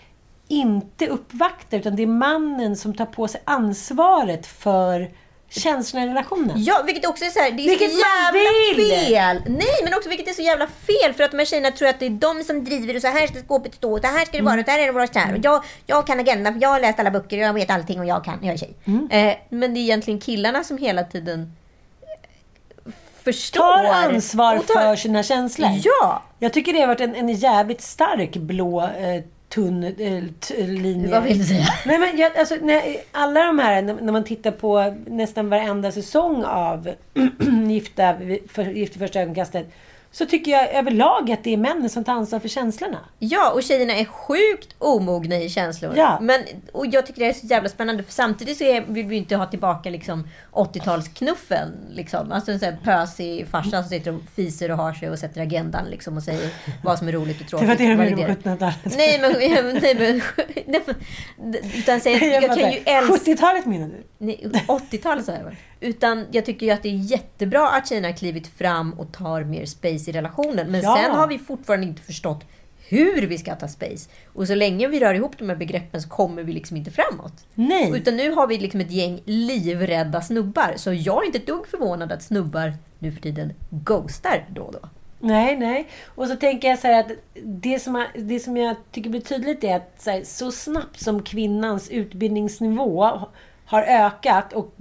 [0.48, 5.10] inte uppvaktar utan det är mannen som tar på sig ansvaret för
[5.48, 6.64] känslorna i relationen.
[6.64, 8.50] Ja, vilket också är så här, det är Vilket så jävla
[9.06, 9.42] fel.
[9.46, 12.00] Nej, men också vilket är så jävla fel för att de här tjejerna tror att
[12.00, 14.32] det är de som driver och så här ska skåpet stå och så här ska
[14.32, 14.44] det Mm.
[14.44, 15.32] vara och där är det våra så här.
[15.32, 18.00] Och jag, jag kan agendan för jag har läst alla böcker och jag vet allting
[18.00, 18.74] och jag kan, jag är tjej.
[18.84, 19.08] Mm.
[19.10, 21.52] Eh, men det är egentligen killarna som hela tiden
[23.24, 23.60] förstår.
[23.60, 25.70] Tar ansvar tar- för sina känslor.
[25.84, 26.22] Ja!
[26.38, 29.22] Jag tycker det har varit en, en jävligt stark blå eh,
[29.56, 31.10] tunn eh, t- linje.
[31.10, 31.66] Vad vill du säga?
[31.86, 35.92] Nej, men jag, alltså, när, alla de här, när, när man tittar på nästan varenda
[35.92, 36.90] säsong av
[37.68, 38.14] Gifta,
[38.48, 39.66] för, Gift i första ögonkastet.
[40.18, 42.98] Så tycker jag överlag att det är männen som tar ansvar för känslorna.
[43.18, 45.94] Ja, och tjejerna är sjukt omogna i känslor.
[45.96, 46.18] Ja.
[46.20, 46.40] Men,
[46.72, 49.36] och jag tycker det är så jävla spännande, för samtidigt så är, vill vi inte
[49.36, 51.68] ha tillbaka liksom 80-talsknuffen.
[51.90, 52.32] Liksom.
[52.32, 55.40] Alltså en sån här pösig farsa som sitter och fiser och har sig och sätter
[55.40, 56.50] agendan liksom, och säger
[56.82, 57.68] vad som är roligt och Det tråkigt.
[57.68, 58.34] var det de gjorde validerar.
[58.34, 58.96] på 1700-talet.
[58.96, 59.74] Nej men, nej, men,
[60.66, 60.94] nej, men
[61.74, 64.04] utan säger, jag, kan ju älska 70-talet menar du?
[64.18, 65.56] Nej, 80-talet sa jag väl.
[65.80, 69.66] Utan jag tycker ju att det är jättebra att har klivit fram och tar mer
[69.66, 70.70] space i relationen.
[70.70, 70.98] Men Ja.
[71.02, 72.44] sen har vi fortfarande inte förstått
[72.88, 74.10] hur vi ska ta space.
[74.32, 77.32] Och så länge vi rör ihop de här begreppen så kommer vi liksom inte framåt.
[77.54, 77.92] Nej.
[77.96, 80.72] Utan nu har vi liksom ett gäng livrädda snubbar.
[80.76, 84.72] Så jag är inte ett dugg förvånad att snubbar nu för tiden ghostar då och
[84.72, 84.88] då.
[85.20, 85.88] Nej, nej.
[86.06, 87.10] Och så tänker jag så här att
[87.44, 91.00] det som, har- det som jag tycker blir tydligt är att så, här, så snabbt
[91.00, 93.20] som kvinnans utbildningsnivå
[93.64, 94.74] har ökat och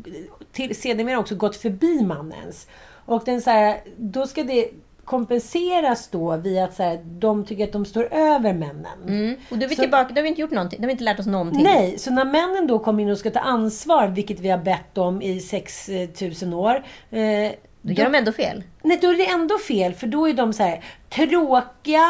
[0.56, 2.68] till, sedermera också gått förbi mannens.
[3.06, 4.70] Och den så här, då ska det
[5.06, 9.04] kompenseras då via att så här, de tycker att de står över männen.
[9.08, 9.36] Mm.
[9.50, 10.80] Och då är vi Så- tillbaka, då har vi inte gjort någonting.
[10.80, 11.64] Då har vi inte lärt oss någonting.
[11.64, 14.98] Nej, så när männen då kommer in och ska ta ansvar, vilket vi har bett
[14.98, 16.76] om i 6000 år.
[17.12, 18.64] Eh, Då gör de ändå fel.
[18.84, 19.94] Nej, då är det ändå fel.
[19.94, 22.06] För då är de så här tråkiga,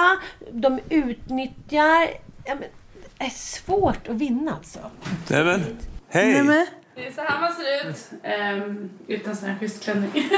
[0.52, 2.08] de utnyttjar...
[2.46, 2.64] Ja, men,
[3.18, 4.80] det är svårt att vinna alltså.
[5.30, 5.62] Nämen,
[6.10, 6.66] hej!
[6.96, 10.12] Det är så här man ser ut ehm, utan sån här schysst klänning.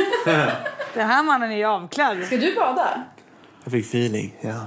[0.94, 2.26] Den här mannen är ju avklädd.
[2.26, 3.04] Ska du bada?
[3.64, 4.66] Jag fick feeling, ja.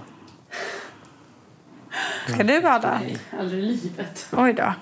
[2.29, 2.98] Ska du bada?
[3.00, 4.29] Nej, aldrig i livet.
[4.33, 4.74] Oj då.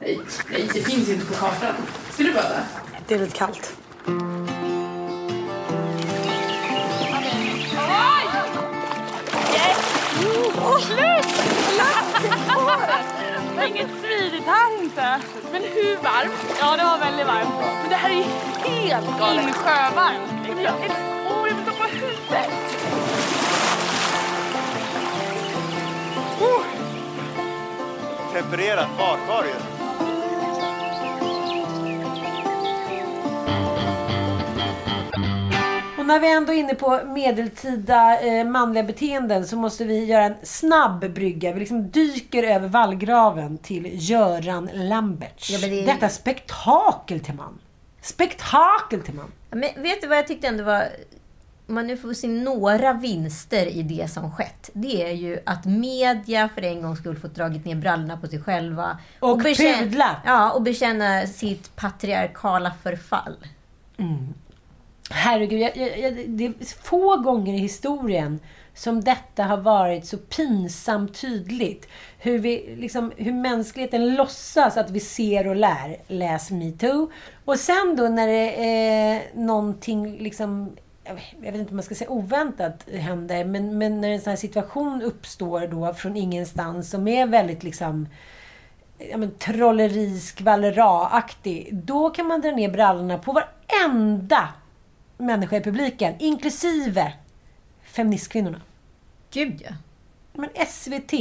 [0.00, 0.20] Nej,
[0.50, 1.74] nej, det finns ju inte på kartan.
[2.10, 2.62] Ska du bada?
[3.06, 3.76] Det är lite kallt.
[13.60, 15.20] Det är inget smidigt här inte.
[15.52, 16.56] Men hur varmt?
[16.60, 17.48] Ja, det var väldigt varmt.
[17.80, 18.22] Men det här är ju
[18.80, 19.44] helt galet.
[19.44, 20.74] Insjövarmt Men jag,
[21.26, 22.50] åh, jag vill på huvudet.
[28.32, 29.79] Tempererat badkar ju.
[36.10, 40.34] När vi ändå är inne på medeltida eh, manliga beteenden så måste vi göra en
[40.42, 41.52] snabb brygga.
[41.52, 45.50] Vi liksom dyker över vallgraven till Göran Lamberts.
[45.50, 47.58] Ja, men det Detta spektakel till man.
[48.02, 49.32] Spektakel till man.
[49.50, 50.84] Ja, Men vet du vad jag tyckte ändå var...
[51.68, 54.70] Om man nu får se några vinster i det som skett.
[54.72, 58.42] Det är ju att media för en gångs skull fått dragit ner brallorna på sig
[58.42, 58.98] själva.
[59.20, 60.16] Och bekänna- pudla.
[60.24, 63.36] Ja, och bekänna sitt patriarkala förfall.
[65.10, 68.40] Herregud, jag, jag, jag, det är få gånger i historien
[68.74, 71.88] som detta har varit så pinsamt tydligt.
[72.18, 75.96] Hur, vi, liksom, hur mänskligheten låtsas att vi ser och lär.
[76.06, 77.10] Läs metoo.
[77.44, 81.82] Och sen då när det är någonting liksom jag vet- jag vet inte om man
[81.82, 86.90] ska säga oväntat händer, men, men när en sån här situation uppstår då från ingenstans
[86.90, 88.08] som är väldigt liksom
[88.98, 91.68] ja, men, trolleri, skvallera-aktig.
[91.72, 94.48] Då kan man dra ner brallorna på varenda
[95.20, 97.12] människa i publiken, inklusive
[97.82, 98.60] feministkvinnorna.
[99.30, 99.72] Gud ja.
[100.32, 101.12] Men SVT,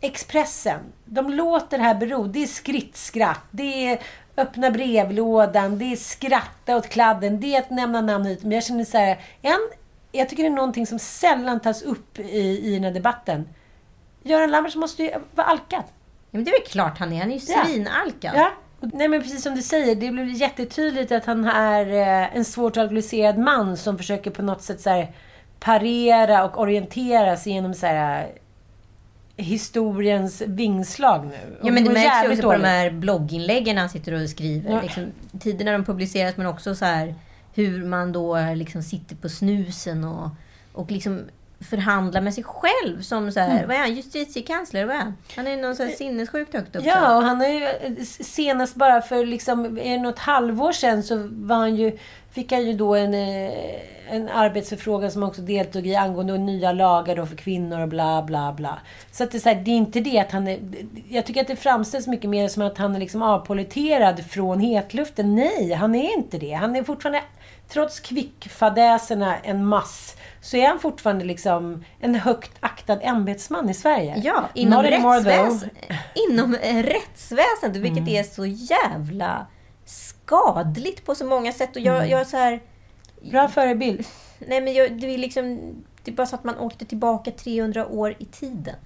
[0.00, 2.26] Expressen, de låter det här bero.
[2.26, 4.02] Det är skrittskratt, det är
[4.36, 8.42] öppna brevlådan, det är skratta åt kladden, det är att nämna namn hit.
[8.42, 9.68] Men jag känner så här, en,
[10.12, 13.48] jag tycker det är någonting som sällan tas upp i, i den här debatten.
[14.22, 15.82] Göran Lamberts måste ju vara alkad.
[15.84, 17.20] Ja, men det är väl klart han är.
[17.20, 18.32] Han är ju svinalkad.
[18.36, 18.52] Ja.
[18.92, 22.76] Nej men precis som du säger, det blir jättetydligt att han är eh, en svårt
[22.76, 25.06] alkoholiserad man som försöker på något sätt så
[25.60, 31.58] parera och orientera sig genom så här, eh, historiens vingslag nu.
[31.62, 32.66] Ja, men det märks ju också på de dåligt.
[32.66, 34.70] här blogginläggen han sitter och skriver.
[34.70, 34.82] Ja.
[34.82, 35.06] Liksom,
[35.40, 37.14] tiderna de publiceras, men också så här
[37.54, 40.28] hur man då liksom sitter på snusen och,
[40.72, 41.20] och liksom
[41.62, 43.02] förhandlar med sig själv.
[43.02, 43.68] Som så här, Mm.
[43.68, 43.94] vad är han?
[43.94, 44.84] Justitiekansler?
[44.84, 45.14] Vad är han?
[45.36, 46.84] Han är någon så här sinnessjukt högt upp.
[46.84, 51.28] Ja, och han har ju eh, senast bara för liksom, är något halvår sedan så
[51.30, 51.98] var han ju,
[52.32, 53.52] fick han ju då en, eh,
[54.10, 58.52] en arbetsförfrågan som också deltog i angående nya lagar då för kvinnor och bla bla
[58.52, 58.78] bla.
[59.12, 60.58] Så att det är, så här, det är inte det att han är...
[61.08, 65.34] Jag tycker att det framställs mycket mer som att han är liksom avpoliterad från hetluften.
[65.36, 66.52] Nej, han är inte det.
[66.52, 67.22] Han är fortfarande,
[67.72, 74.20] trots kvickfadäserna en mass, så är han fortfarande liksom en högt aktad ämbetsman i Sverige.
[74.24, 75.64] Ja, inom, rättsväs
[76.30, 78.14] inom eh, rättsväsendet, vilket Mm.
[78.14, 79.46] är så jävla
[79.84, 81.76] skadligt på så många sätt.
[81.76, 82.08] Och jag, Mm.
[82.10, 82.60] jag är så här...
[83.30, 84.06] Bra förebild.
[84.38, 85.60] Nej, men jag, det, är liksom,
[86.04, 88.76] det är bara så att man åkte tillbaka 300 år i tiden.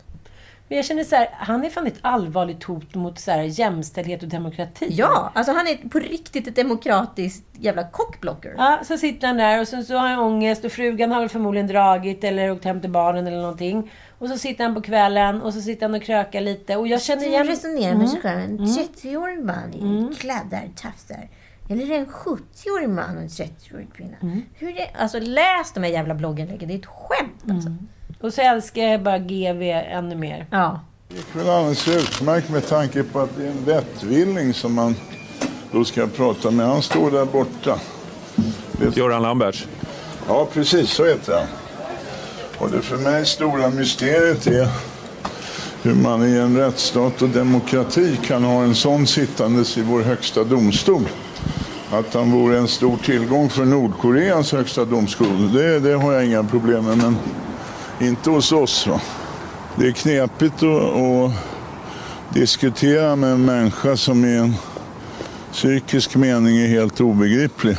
[0.69, 4.23] Men jag känner så här, han är fan ett allvarligt hot mot så här, jämställdhet
[4.23, 4.87] och demokrati.
[4.91, 8.55] Ja, alltså han är på riktigt ett demokratiskt jävla cockblocker.
[8.59, 11.29] Ja, så sitter han där och sen så har han ångest och frugan har väl
[11.29, 13.91] förmodligen dragit eller åkt hem till barnen eller någonting.
[14.19, 17.03] Och så sitter han på kvällen och så sitter han och krökar lite och jag
[17.03, 17.47] känner igen...
[17.47, 18.41] resonerar med sig själv.
[18.41, 20.15] En 30-årig man i Mm.
[20.15, 21.29] kladdar, tafsar.
[21.71, 24.17] Eller en 70-årig man och en 30-årig kvinna.
[24.23, 24.43] Mm.
[24.55, 26.69] Hur är, alltså läs de här jävla blogginläggen.
[26.69, 27.71] Det är ett skämt alltså.
[28.21, 30.47] Och så älskar jag bara GV ännu mer.
[30.51, 30.81] Ja.
[31.09, 34.95] Det gick väl alldeles utmärkt med tanke på att det är en vettvilling som man
[35.73, 36.67] då ska prata med.
[36.67, 37.79] Han står där borta.
[38.95, 39.67] Göran Lamberts.
[40.29, 41.47] Ja, precis så heter han.
[42.59, 44.69] Och det för mig stora mysteriet är
[45.83, 50.45] hur man i en rättsstat och demokrati kan ha en sån sittandes i vår högsta
[50.45, 51.03] domstol.
[51.93, 56.45] Att han vore en stor tillgång för Nordkoreas högsta domstol, det, det har jag inga
[56.45, 56.97] problem med.
[56.97, 57.17] Men
[58.01, 58.87] inte hos oss.
[58.87, 59.01] Va?
[59.77, 61.33] Det är knepigt att, att
[62.35, 64.55] diskutera med en människa som i en
[65.53, 67.77] psykisk mening är helt obegriplig.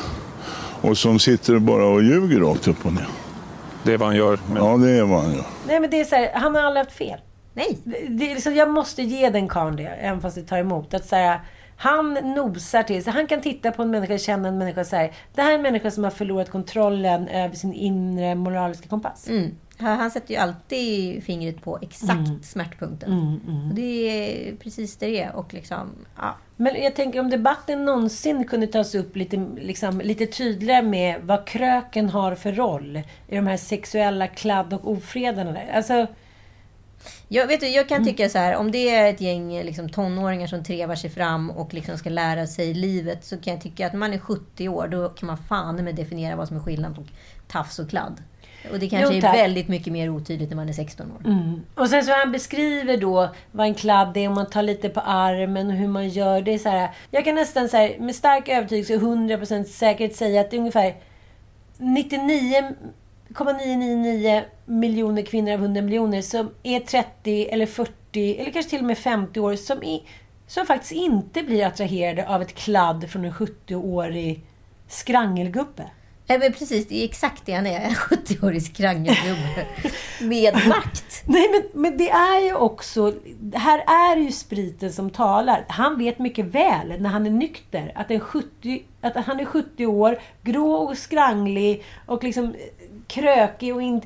[0.81, 3.07] Och som sitter bara och ljuger rakt upp och ner.
[3.83, 4.39] Det är vad han gör.
[4.55, 5.45] Ja, det är vad han gör.
[5.67, 7.19] Nej men det är så här, han har aldrig haft fel.
[7.53, 7.77] Nej.
[7.83, 10.93] Det, det är liksom, jag måste ge den karln det, även fast det tar emot.
[10.93, 11.41] Att så här,
[11.77, 13.13] han nosar till sig.
[13.13, 15.61] Han kan titta på en människa, känna en människa och säga det här är en
[15.61, 19.29] människa som har förlorat kontrollen över sin inre moraliska kompass.
[19.29, 19.55] Mm.
[19.79, 22.43] Han sätter ju alltid fingret på exakt Mm.
[22.43, 23.11] smärtpunkten.
[23.11, 23.81] Mm, Och det
[24.51, 25.35] är precis det det är.
[25.35, 26.35] Och liksom, ja.
[26.55, 31.47] Men jag tänker om debatten någonsin kunde tas upp lite, liksom, lite tydligare med vad
[31.47, 32.95] kröken har för roll
[33.27, 35.51] i de här sexuella kladd och ofredarna.
[35.51, 35.71] där.
[35.73, 36.07] Alltså,
[37.27, 37.87] Jag, vet du, jag Mm.
[37.87, 41.49] kan tycka så här, om det är ett gäng liksom, tonåringar som trevar sig fram
[41.49, 44.69] och liksom ska lära sig livet, så kan jag tycka att när man är 70
[44.69, 47.03] år, då kan man fan med definiera vad som är skillnad på
[47.47, 48.23] tafs och kladd.
[48.71, 51.21] Och det kanske Jo, är väldigt mycket mer otydligt när man är 16 år.
[51.25, 51.61] Mm.
[51.75, 54.99] Och sen så han beskriver då vad en kladd är, om man tar lite på
[54.99, 56.41] armen och hur man gör.
[56.41, 60.15] Det är så här, jag kan nästan så här, med stark övertygelse och 100% säkerhet
[60.15, 60.95] säga att det är ungefär
[61.77, 68.85] 99,999 miljoner kvinnor av 100 miljoner som är 30 eller 40 eller kanske till och
[68.85, 70.03] med 50 år som, i,
[70.47, 74.43] som faktiskt inte blir attraherade av ett kladd från en 70-årig
[74.87, 75.89] skrangelgubbe.
[76.27, 77.79] Nej, men precis, det är exakt det han är.
[77.79, 79.65] En 70-årig skrangelgubbe
[80.21, 81.23] med makt.
[81.25, 83.13] Nej, men, men det är ju också...
[83.53, 85.65] Här är det ju spriten som talar.
[85.67, 89.85] Han vet mycket väl när han är nykter att, en 70, att han är 70
[89.85, 92.55] år, grå och skranglig och liksom
[93.07, 94.01] krökig och in,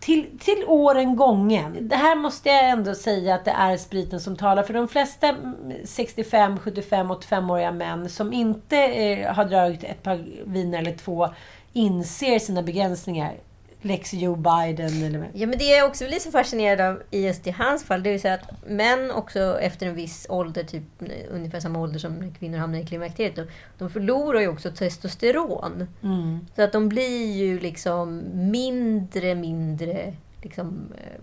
[0.00, 1.88] till, till åren gången.
[1.88, 4.62] Det här måste jag ändå säga att det är spriten som talar.
[4.62, 5.36] För de flesta
[5.84, 11.28] 65, 75, 85-åriga män som inte eh, har dragit ett par viner eller två
[11.72, 13.34] inser sina begränsningar.
[13.82, 15.30] Lex Joe Biden eller...
[15.34, 18.10] Ja, men det jag också blir så fascinerad av i just i hans fall, det
[18.10, 20.82] är ju så att män också efter en viss ålder, typ
[21.30, 23.46] ungefär samma ålder som kvinnor hamnar i klimakteriet, de,
[23.78, 25.88] de förlorar ju också testosteron.
[26.02, 26.46] Mm.
[26.56, 31.20] Så att de blir ju liksom mindre, mindre liksom, eh,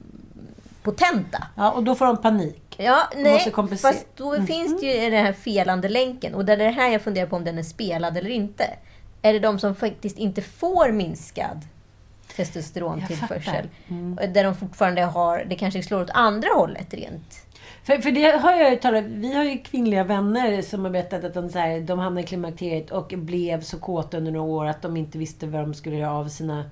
[0.83, 1.47] potenta.
[1.55, 2.75] Ja, och då får de panik.
[2.77, 6.35] Ja, nej, fast då finns det ju den här felande länken.
[6.35, 8.63] Och det är det här jag funderar på om den är spelad eller inte.
[9.21, 11.61] Är det de som faktiskt inte får minskad
[12.39, 13.69] testosterontillförsel?
[13.87, 14.33] Mm.
[14.33, 17.45] Där de fortfarande har, det kanske slår åt andra hållet rent.
[17.83, 21.23] För, för det har jag ju talat, vi har ju kvinnliga vänner som har berättat
[21.23, 24.65] att de, så här, de hamnade i klimakteriet och blev så kåta under några år
[24.65, 26.65] att de inte visste vad de skulle göra av sina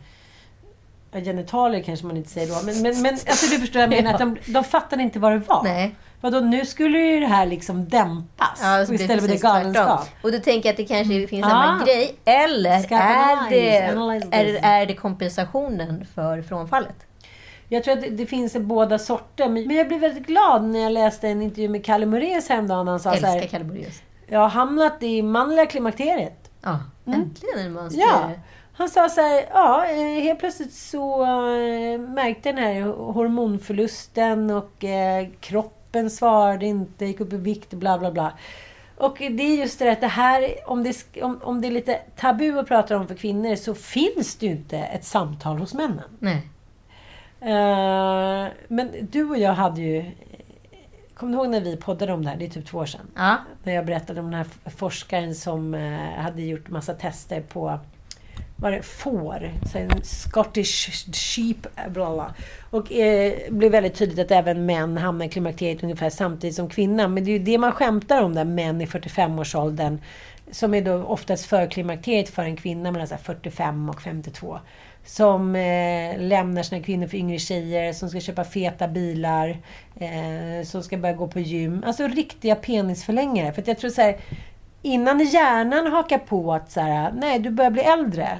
[1.12, 2.66] genitalier kanske man inte säger då.
[2.66, 4.14] Men, men, men alltså du förstår jag menar.
[4.14, 5.64] Att de, de fattade inte vad det var.
[5.64, 5.96] Nej.
[6.22, 8.60] Vadå, nu skulle ju det här liksom dämpas.
[8.62, 10.10] Ja, och så blir istället för det galenskap.
[10.24, 11.50] Och då tänker jag att det kanske finns Ah.
[11.50, 12.16] samma grej.
[12.26, 13.78] Eller Ska är det,
[14.32, 16.96] är, är det kompensationen för frånfallet?
[17.70, 19.50] Jag tror att det, det finns båda sorter.
[19.50, 22.88] Men jag blev väldigt glad när jag läste en intervju med Kalle Moraeus häromdagen.
[22.88, 24.02] Han sa så Älskar här, Kalle Moraeus.
[24.28, 26.52] Jag har hamnat i manliga klimakteriet.
[26.64, 28.32] Ja, äntligen en man Ja.
[28.74, 32.82] Han sa så här, ja, eh, helt plötsligt så eh, märkte den här
[33.54, 35.28] hormonförlusten och eh,
[35.88, 38.34] kroppen svarade inte, gick upp i vikt, bla bla bla.
[38.98, 42.00] Och det är just det att det här, om det, om, om det är lite
[42.16, 46.10] tabu att prata om för kvinnor så finns det ju inte ett samtal hos männen.
[46.20, 46.48] Nej.
[47.42, 50.06] Eh, men du och jag hade ju...
[51.14, 52.38] Kommer du ihåg när vi poddade om det här?
[52.38, 53.08] Det är typ två år sedan.
[53.16, 53.38] Ja.
[53.64, 57.80] När jag berättade om den här forskaren som eh, hade gjort massa tester på
[58.60, 59.52] var det får,
[60.04, 62.34] Scottish sheep, bla bla.
[62.70, 67.14] Och eh, blev väldigt tydligt att även män hamnar i klimakteriet ungefär samtidigt som kvinnan.
[67.14, 70.00] Men det är ju det man skämtar om där, män i 45-årsåldern.
[70.52, 74.60] Som är då oftast för klimakteriet för en kvinna mellan 45 och 52.
[75.06, 79.58] Som eh, lämnar sina kvinnor för yngre tjejer, som ska köpa feta bilar,
[79.96, 81.84] eh, som ska börja gå på gym.
[81.88, 83.54] Alltså riktiga penisförlängare.
[83.54, 84.18] För att jag tror så här,
[84.82, 88.40] innan hjärnan hakar på att så här, nej du börjar bli äldre.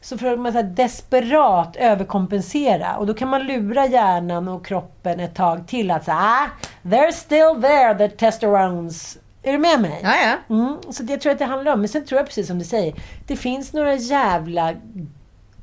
[0.00, 2.96] Så försöker man så desperat överkompensera.
[2.96, 6.46] Och då kan man lura hjärnan och kroppen ett tag till att säga, ah,
[6.82, 9.18] they're still there, the testosterons.
[9.42, 10.00] Är du med mig?
[10.02, 10.54] Ja, ja.
[10.54, 11.80] Mm, så det tror jag att det handlar om.
[11.80, 12.94] Men sen tror jag precis som du säger.
[13.26, 14.74] Det finns några jävla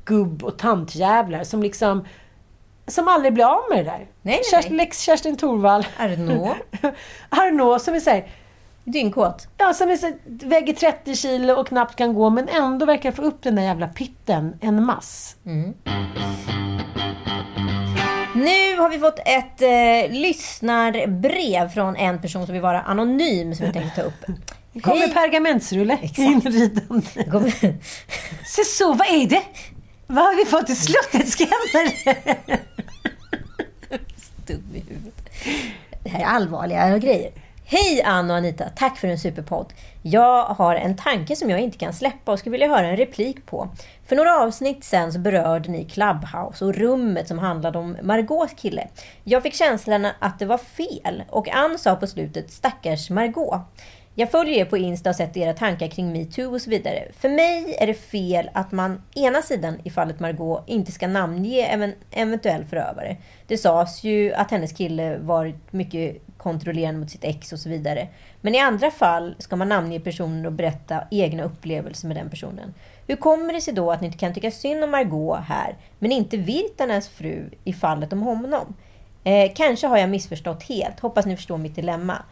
[0.04, 2.04] gubb och tantjävlar som liksom
[2.86, 4.06] som aldrig blir av med det där.
[4.22, 5.86] nej, Kerstin, Lex Kerstin Thorvall.
[5.98, 6.48] Arnaud.
[7.28, 8.26] Arnaud som är såhär...
[8.88, 9.48] Dyngkåt.
[9.56, 13.22] Ja, som är så, väger 30 kilo och knappt kan gå men ändå verkar få
[13.22, 15.36] upp den där jävla pitten en mass.
[18.34, 23.64] Nu har vi fått ett eh, lyssnarbrev från en person som vill vara anonym som
[23.64, 24.24] jag tänkte ta upp.
[24.82, 25.14] Kommer Hej.
[25.14, 27.06] pergamentsrulle inridande.
[28.46, 29.42] Se så, vad är det?
[30.06, 32.16] Vad har vi fått i slottets kammare?
[34.46, 35.30] Dum i huvudet.
[36.02, 37.30] Det här är allvarliga grejer.
[37.70, 39.72] Hej Ann och Anita, tack för en superpodd.
[40.02, 43.46] Jag har en tanke som jag inte kan släppa och skulle vilja höra en replik
[43.46, 43.68] på.
[44.06, 48.88] För några avsnitt sen så berörde ni Clubhouse och rummet som handlade om Margaux kille.
[49.24, 53.60] Jag fick känslan att det var fel och Ann sa på slutet stackars Margot.
[54.14, 57.08] Jag följer er på Insta och sett era tankar kring metoo och så vidare.
[57.18, 61.66] För mig är det fel att man ena sidan i fallet Margot inte ska namnge
[61.66, 63.16] en eventuell förövare.
[63.46, 68.08] Det sades ju att hennes kille varit mycket kontrollerande mot sitt ex och så vidare.
[68.40, 72.74] Men i andra fall ska man namnge personen och berätta egna upplevelser med den personen.
[73.06, 76.12] Hur kommer det sig då att ni inte kan tycka synd om Margot här, men
[76.12, 78.74] inte Virtanens fru i fallet om honom?
[79.24, 81.00] Eh, kanske har jag missförstått helt.
[81.00, 82.22] Hoppas ni förstår mitt dilemma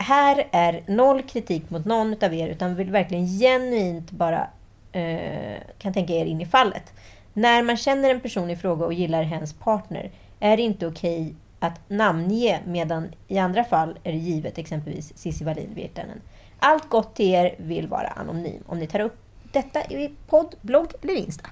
[0.00, 4.48] här är noll kritik mot någon utav er, utan vill verkligen genuint bara
[4.92, 6.92] eh, kan tänka er in i fallet.
[7.32, 11.34] När man känner en person i fråga och gillar hens partner, är det inte okej
[11.60, 16.20] att namnge, medan i andra fall är det givet, exempelvis Cissi Wallin Virtanen.
[16.58, 18.62] Allt gott till er, vill vara anonym.
[18.66, 19.16] Om ni tar upp
[19.52, 21.48] detta i podd, blogg eller Insta.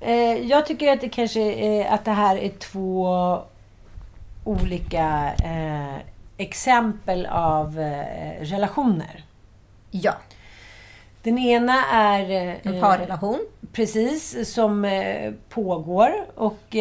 [0.00, 0.14] Eh,
[0.46, 3.38] jag tycker att det kanske är, att det här är två
[4.44, 5.96] olika eh,
[6.36, 9.24] exempel av eh, relationer.
[9.90, 10.14] Ja.
[11.22, 12.30] Den ena är...
[12.30, 13.38] eh, En parrelation.
[13.72, 16.12] Precis, som eh, pågår.
[16.34, 16.76] Och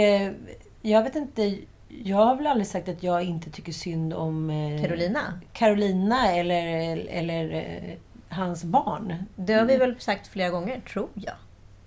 [0.81, 1.57] jag vet inte,
[1.89, 4.49] jag har väl aldrig sagt att jag inte tycker synd om...
[4.49, 5.19] Eh, Carolina?
[5.53, 7.97] Carolina eller, eller eh,
[8.29, 9.13] hans barn.
[9.35, 11.35] Det har vi väl sagt flera gånger, tror jag.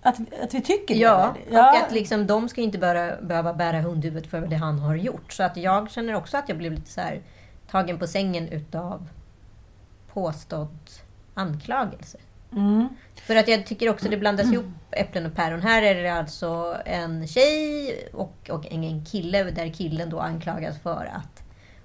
[0.03, 1.59] Att, att vi tycker Ja, det?
[1.59, 5.33] och att liksom, de ska inte bara behöva bära hundhuvudet för det han har gjort.
[5.33, 7.21] Så att jag känner också att jag blev lite så här
[7.71, 9.09] tagen på sängen utav
[10.13, 10.79] påstådd
[11.35, 12.19] anklagelse.
[12.57, 12.89] Mm.
[13.15, 15.63] För att jag tycker också det blandas ihop äpplen och päron.
[15.63, 21.11] Här är det alltså en tjej och, och en, kille där killen då anklagas för
[21.15, 21.43] att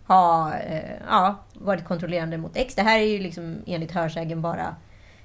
[0.08, 2.76] ha eh, ja, varit kontrollerande mot ex.
[2.76, 4.76] Det här är ju liksom enligt hörsägen bara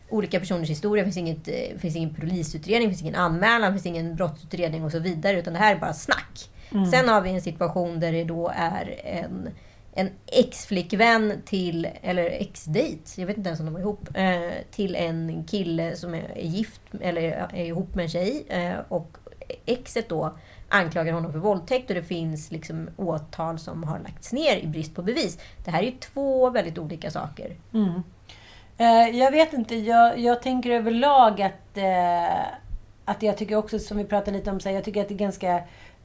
[0.08, 1.04] olika personers historia.
[1.04, 4.84] Det finns, inget, eh, finns ingen polisutredning, det finns ingen anmälan, det finns ingen brottsutredning
[4.84, 5.38] och så vidare.
[5.38, 6.50] Utan det här är bara snack.
[6.70, 6.86] Mm.
[6.86, 9.48] Sen har vi en situation där det då är en,
[9.94, 14.96] en ex-flickvän till, eller ex-dejt, jag vet inte ens om de var ihop, eh, till
[14.96, 17.22] en kille som är gift, eller
[17.52, 18.44] är ihop med en tjej.
[18.48, 19.16] Eh, och
[19.66, 20.36] exet då
[20.68, 24.94] anklagar honom för våldtäkt och det finns liksom åtal som har lagts ner i brist
[24.94, 25.38] på bevis.
[25.64, 27.56] Det här är ju två väldigt olika saker.
[27.74, 28.02] Mm.
[28.78, 32.46] Eh, jag vet inte, jag, jag tänker överlag att, eh,
[33.04, 35.14] att jag tycker också, som vi pratade lite om, så här, jag tycker att det
[35.14, 35.56] är ganska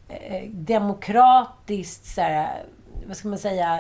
[0.09, 2.63] eh, demokratiskt, så här,
[3.07, 3.79] vad ska man säga,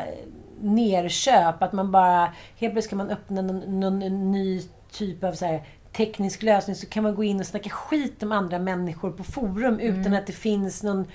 [0.61, 1.63] nerköp.
[1.63, 4.61] Att man bara, helt plötsligt kan man öppna någon, någon ny
[4.91, 5.63] typ av så här,
[5.97, 9.79] teknisk lösning så kan man gå in och snacka skit om andra människor på forum
[9.79, 11.05] utan att det finns någon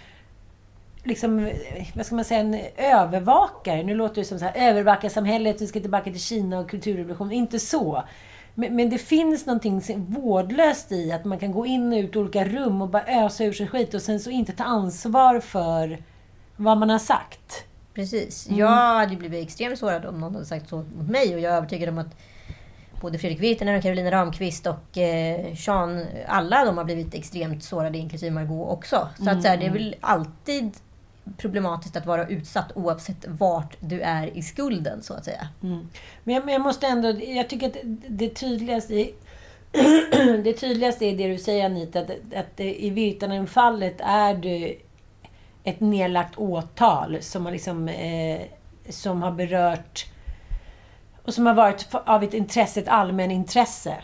[1.05, 1.51] liksom,
[1.95, 3.83] vad ska man säga, en övervakare.
[3.83, 7.33] Nu låter det som så här, övervakarsamhället, vi ska tillbaka till Kina och kulturrevolution.
[7.33, 8.03] Inte så.
[8.55, 12.19] Men, men det finns någonting vårdlöst i att man kan gå in och ut i
[12.19, 15.99] olika rum och bara ösa ur sig skit och sen så inte ta ansvar för
[16.57, 17.65] vad man har sagt.
[17.95, 18.47] Precis.
[18.49, 18.59] Mm.
[18.59, 18.69] Jag
[18.99, 21.89] hade blivit extremt sårad om någon hade sagt så mot mig och jag är övertygad
[21.89, 22.17] om att
[23.01, 27.99] både Fredrik Virtanen och Carolina Ramqvist och eh, Sean, alla de har blivit extremt sårade,
[27.99, 29.09] inklusive Margot också.
[29.19, 29.83] Så att så här, det är Mm.
[29.83, 30.71] väl alltid
[31.37, 35.49] problematiskt att vara utsatt oavsett vart du är i skulden, så att säga.
[35.63, 35.89] Mm.
[36.25, 37.77] Men, jag, men jag måste ändå, jag tycker att
[38.09, 39.15] det tydligaste i,
[40.45, 44.77] det tydligaste är det du säger Anita, att, att i Virtanen-fallet är det
[45.65, 48.41] ett nedlagt åtal som har, liksom, eh,
[48.89, 50.07] som har berört
[51.23, 53.97] och som har varit av ett intresse, ett allmänintresse.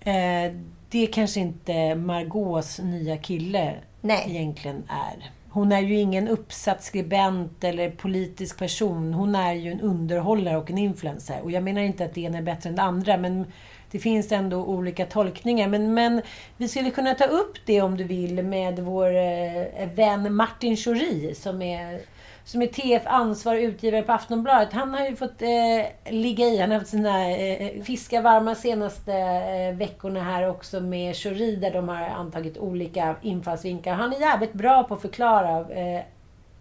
[0.00, 0.52] Eh,
[0.90, 4.24] det kanske inte Margaux nya kille Nej.
[4.26, 5.30] egentligen är.
[5.58, 9.14] Hon är ju ingen uppsatt skribent eller politisk person.
[9.14, 11.40] Hon är ju en underhållare och en influencer.
[11.42, 13.46] Och jag menar inte att det ena är bättre än det andra, men
[13.90, 15.68] det finns ändå olika tolkningar.
[15.68, 16.22] Men, men
[16.56, 21.34] vi skulle kunna ta upp det om du vill med vår eh, vän Martin Schori
[21.34, 22.00] som är
[22.48, 24.72] som är TF ansvar och utgivare på Aftonbladet.
[24.72, 26.58] Han har ju fått eh, ligga i.
[26.58, 31.70] Han har haft sina eh, fiska varma senaste eh, veckorna här också med Schori där
[31.70, 33.94] de har antagit olika infallsvinklar.
[33.94, 36.02] Han är jävligt bra på att förklara eh,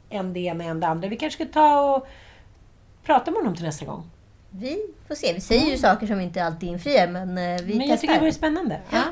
[0.09, 1.07] en det ena en det andra.
[1.07, 2.07] Vi kanske ska ta och
[3.03, 4.03] prata med honom till nästa gång.
[4.49, 4.77] Vi
[5.07, 5.33] får se.
[5.33, 7.97] Vi säger ju saker som inte alltid infriar, men eh, vi Men jag testar.
[7.97, 8.79] tycker det vore spännande.
[8.89, 9.03] Ja.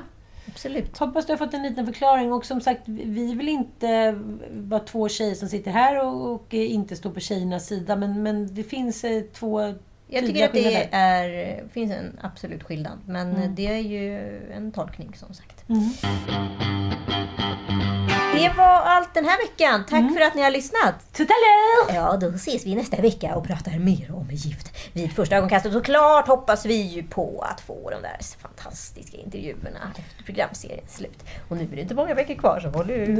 [0.47, 0.97] Absolut.
[0.97, 2.33] Hoppas du har fått en liten förklaring.
[2.33, 4.19] Och som sagt, vi vill inte
[4.51, 7.95] vara två tjejer som sitter här och, och inte stå på tjejernas sida.
[7.95, 9.73] Men, men det finns eh, två
[10.07, 12.99] Jag tycker att det är, finns en absolut skillnad.
[13.05, 13.55] Men Mm.
[13.55, 14.17] det är ju
[14.51, 15.69] en tolkning som sagt.
[15.69, 15.89] Mm.
[18.36, 19.83] Det var allt den här veckan.
[19.89, 21.13] Tack för att ni har lyssnat.
[21.13, 21.95] Tuttaloo!
[21.95, 25.73] Ja, då ses vi nästa vecka och pratar mer om gift vid första ögonkastet.
[25.73, 31.23] Såklart hoppas vi ju på att få de där fantastiska intervjuerna efter programseriens slut.
[31.49, 33.19] Och nu är det inte många veckor kvar, så håll ut.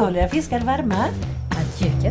[0.00, 1.04] Håller jag fiskar varma.
[1.50, 2.10] Adjö.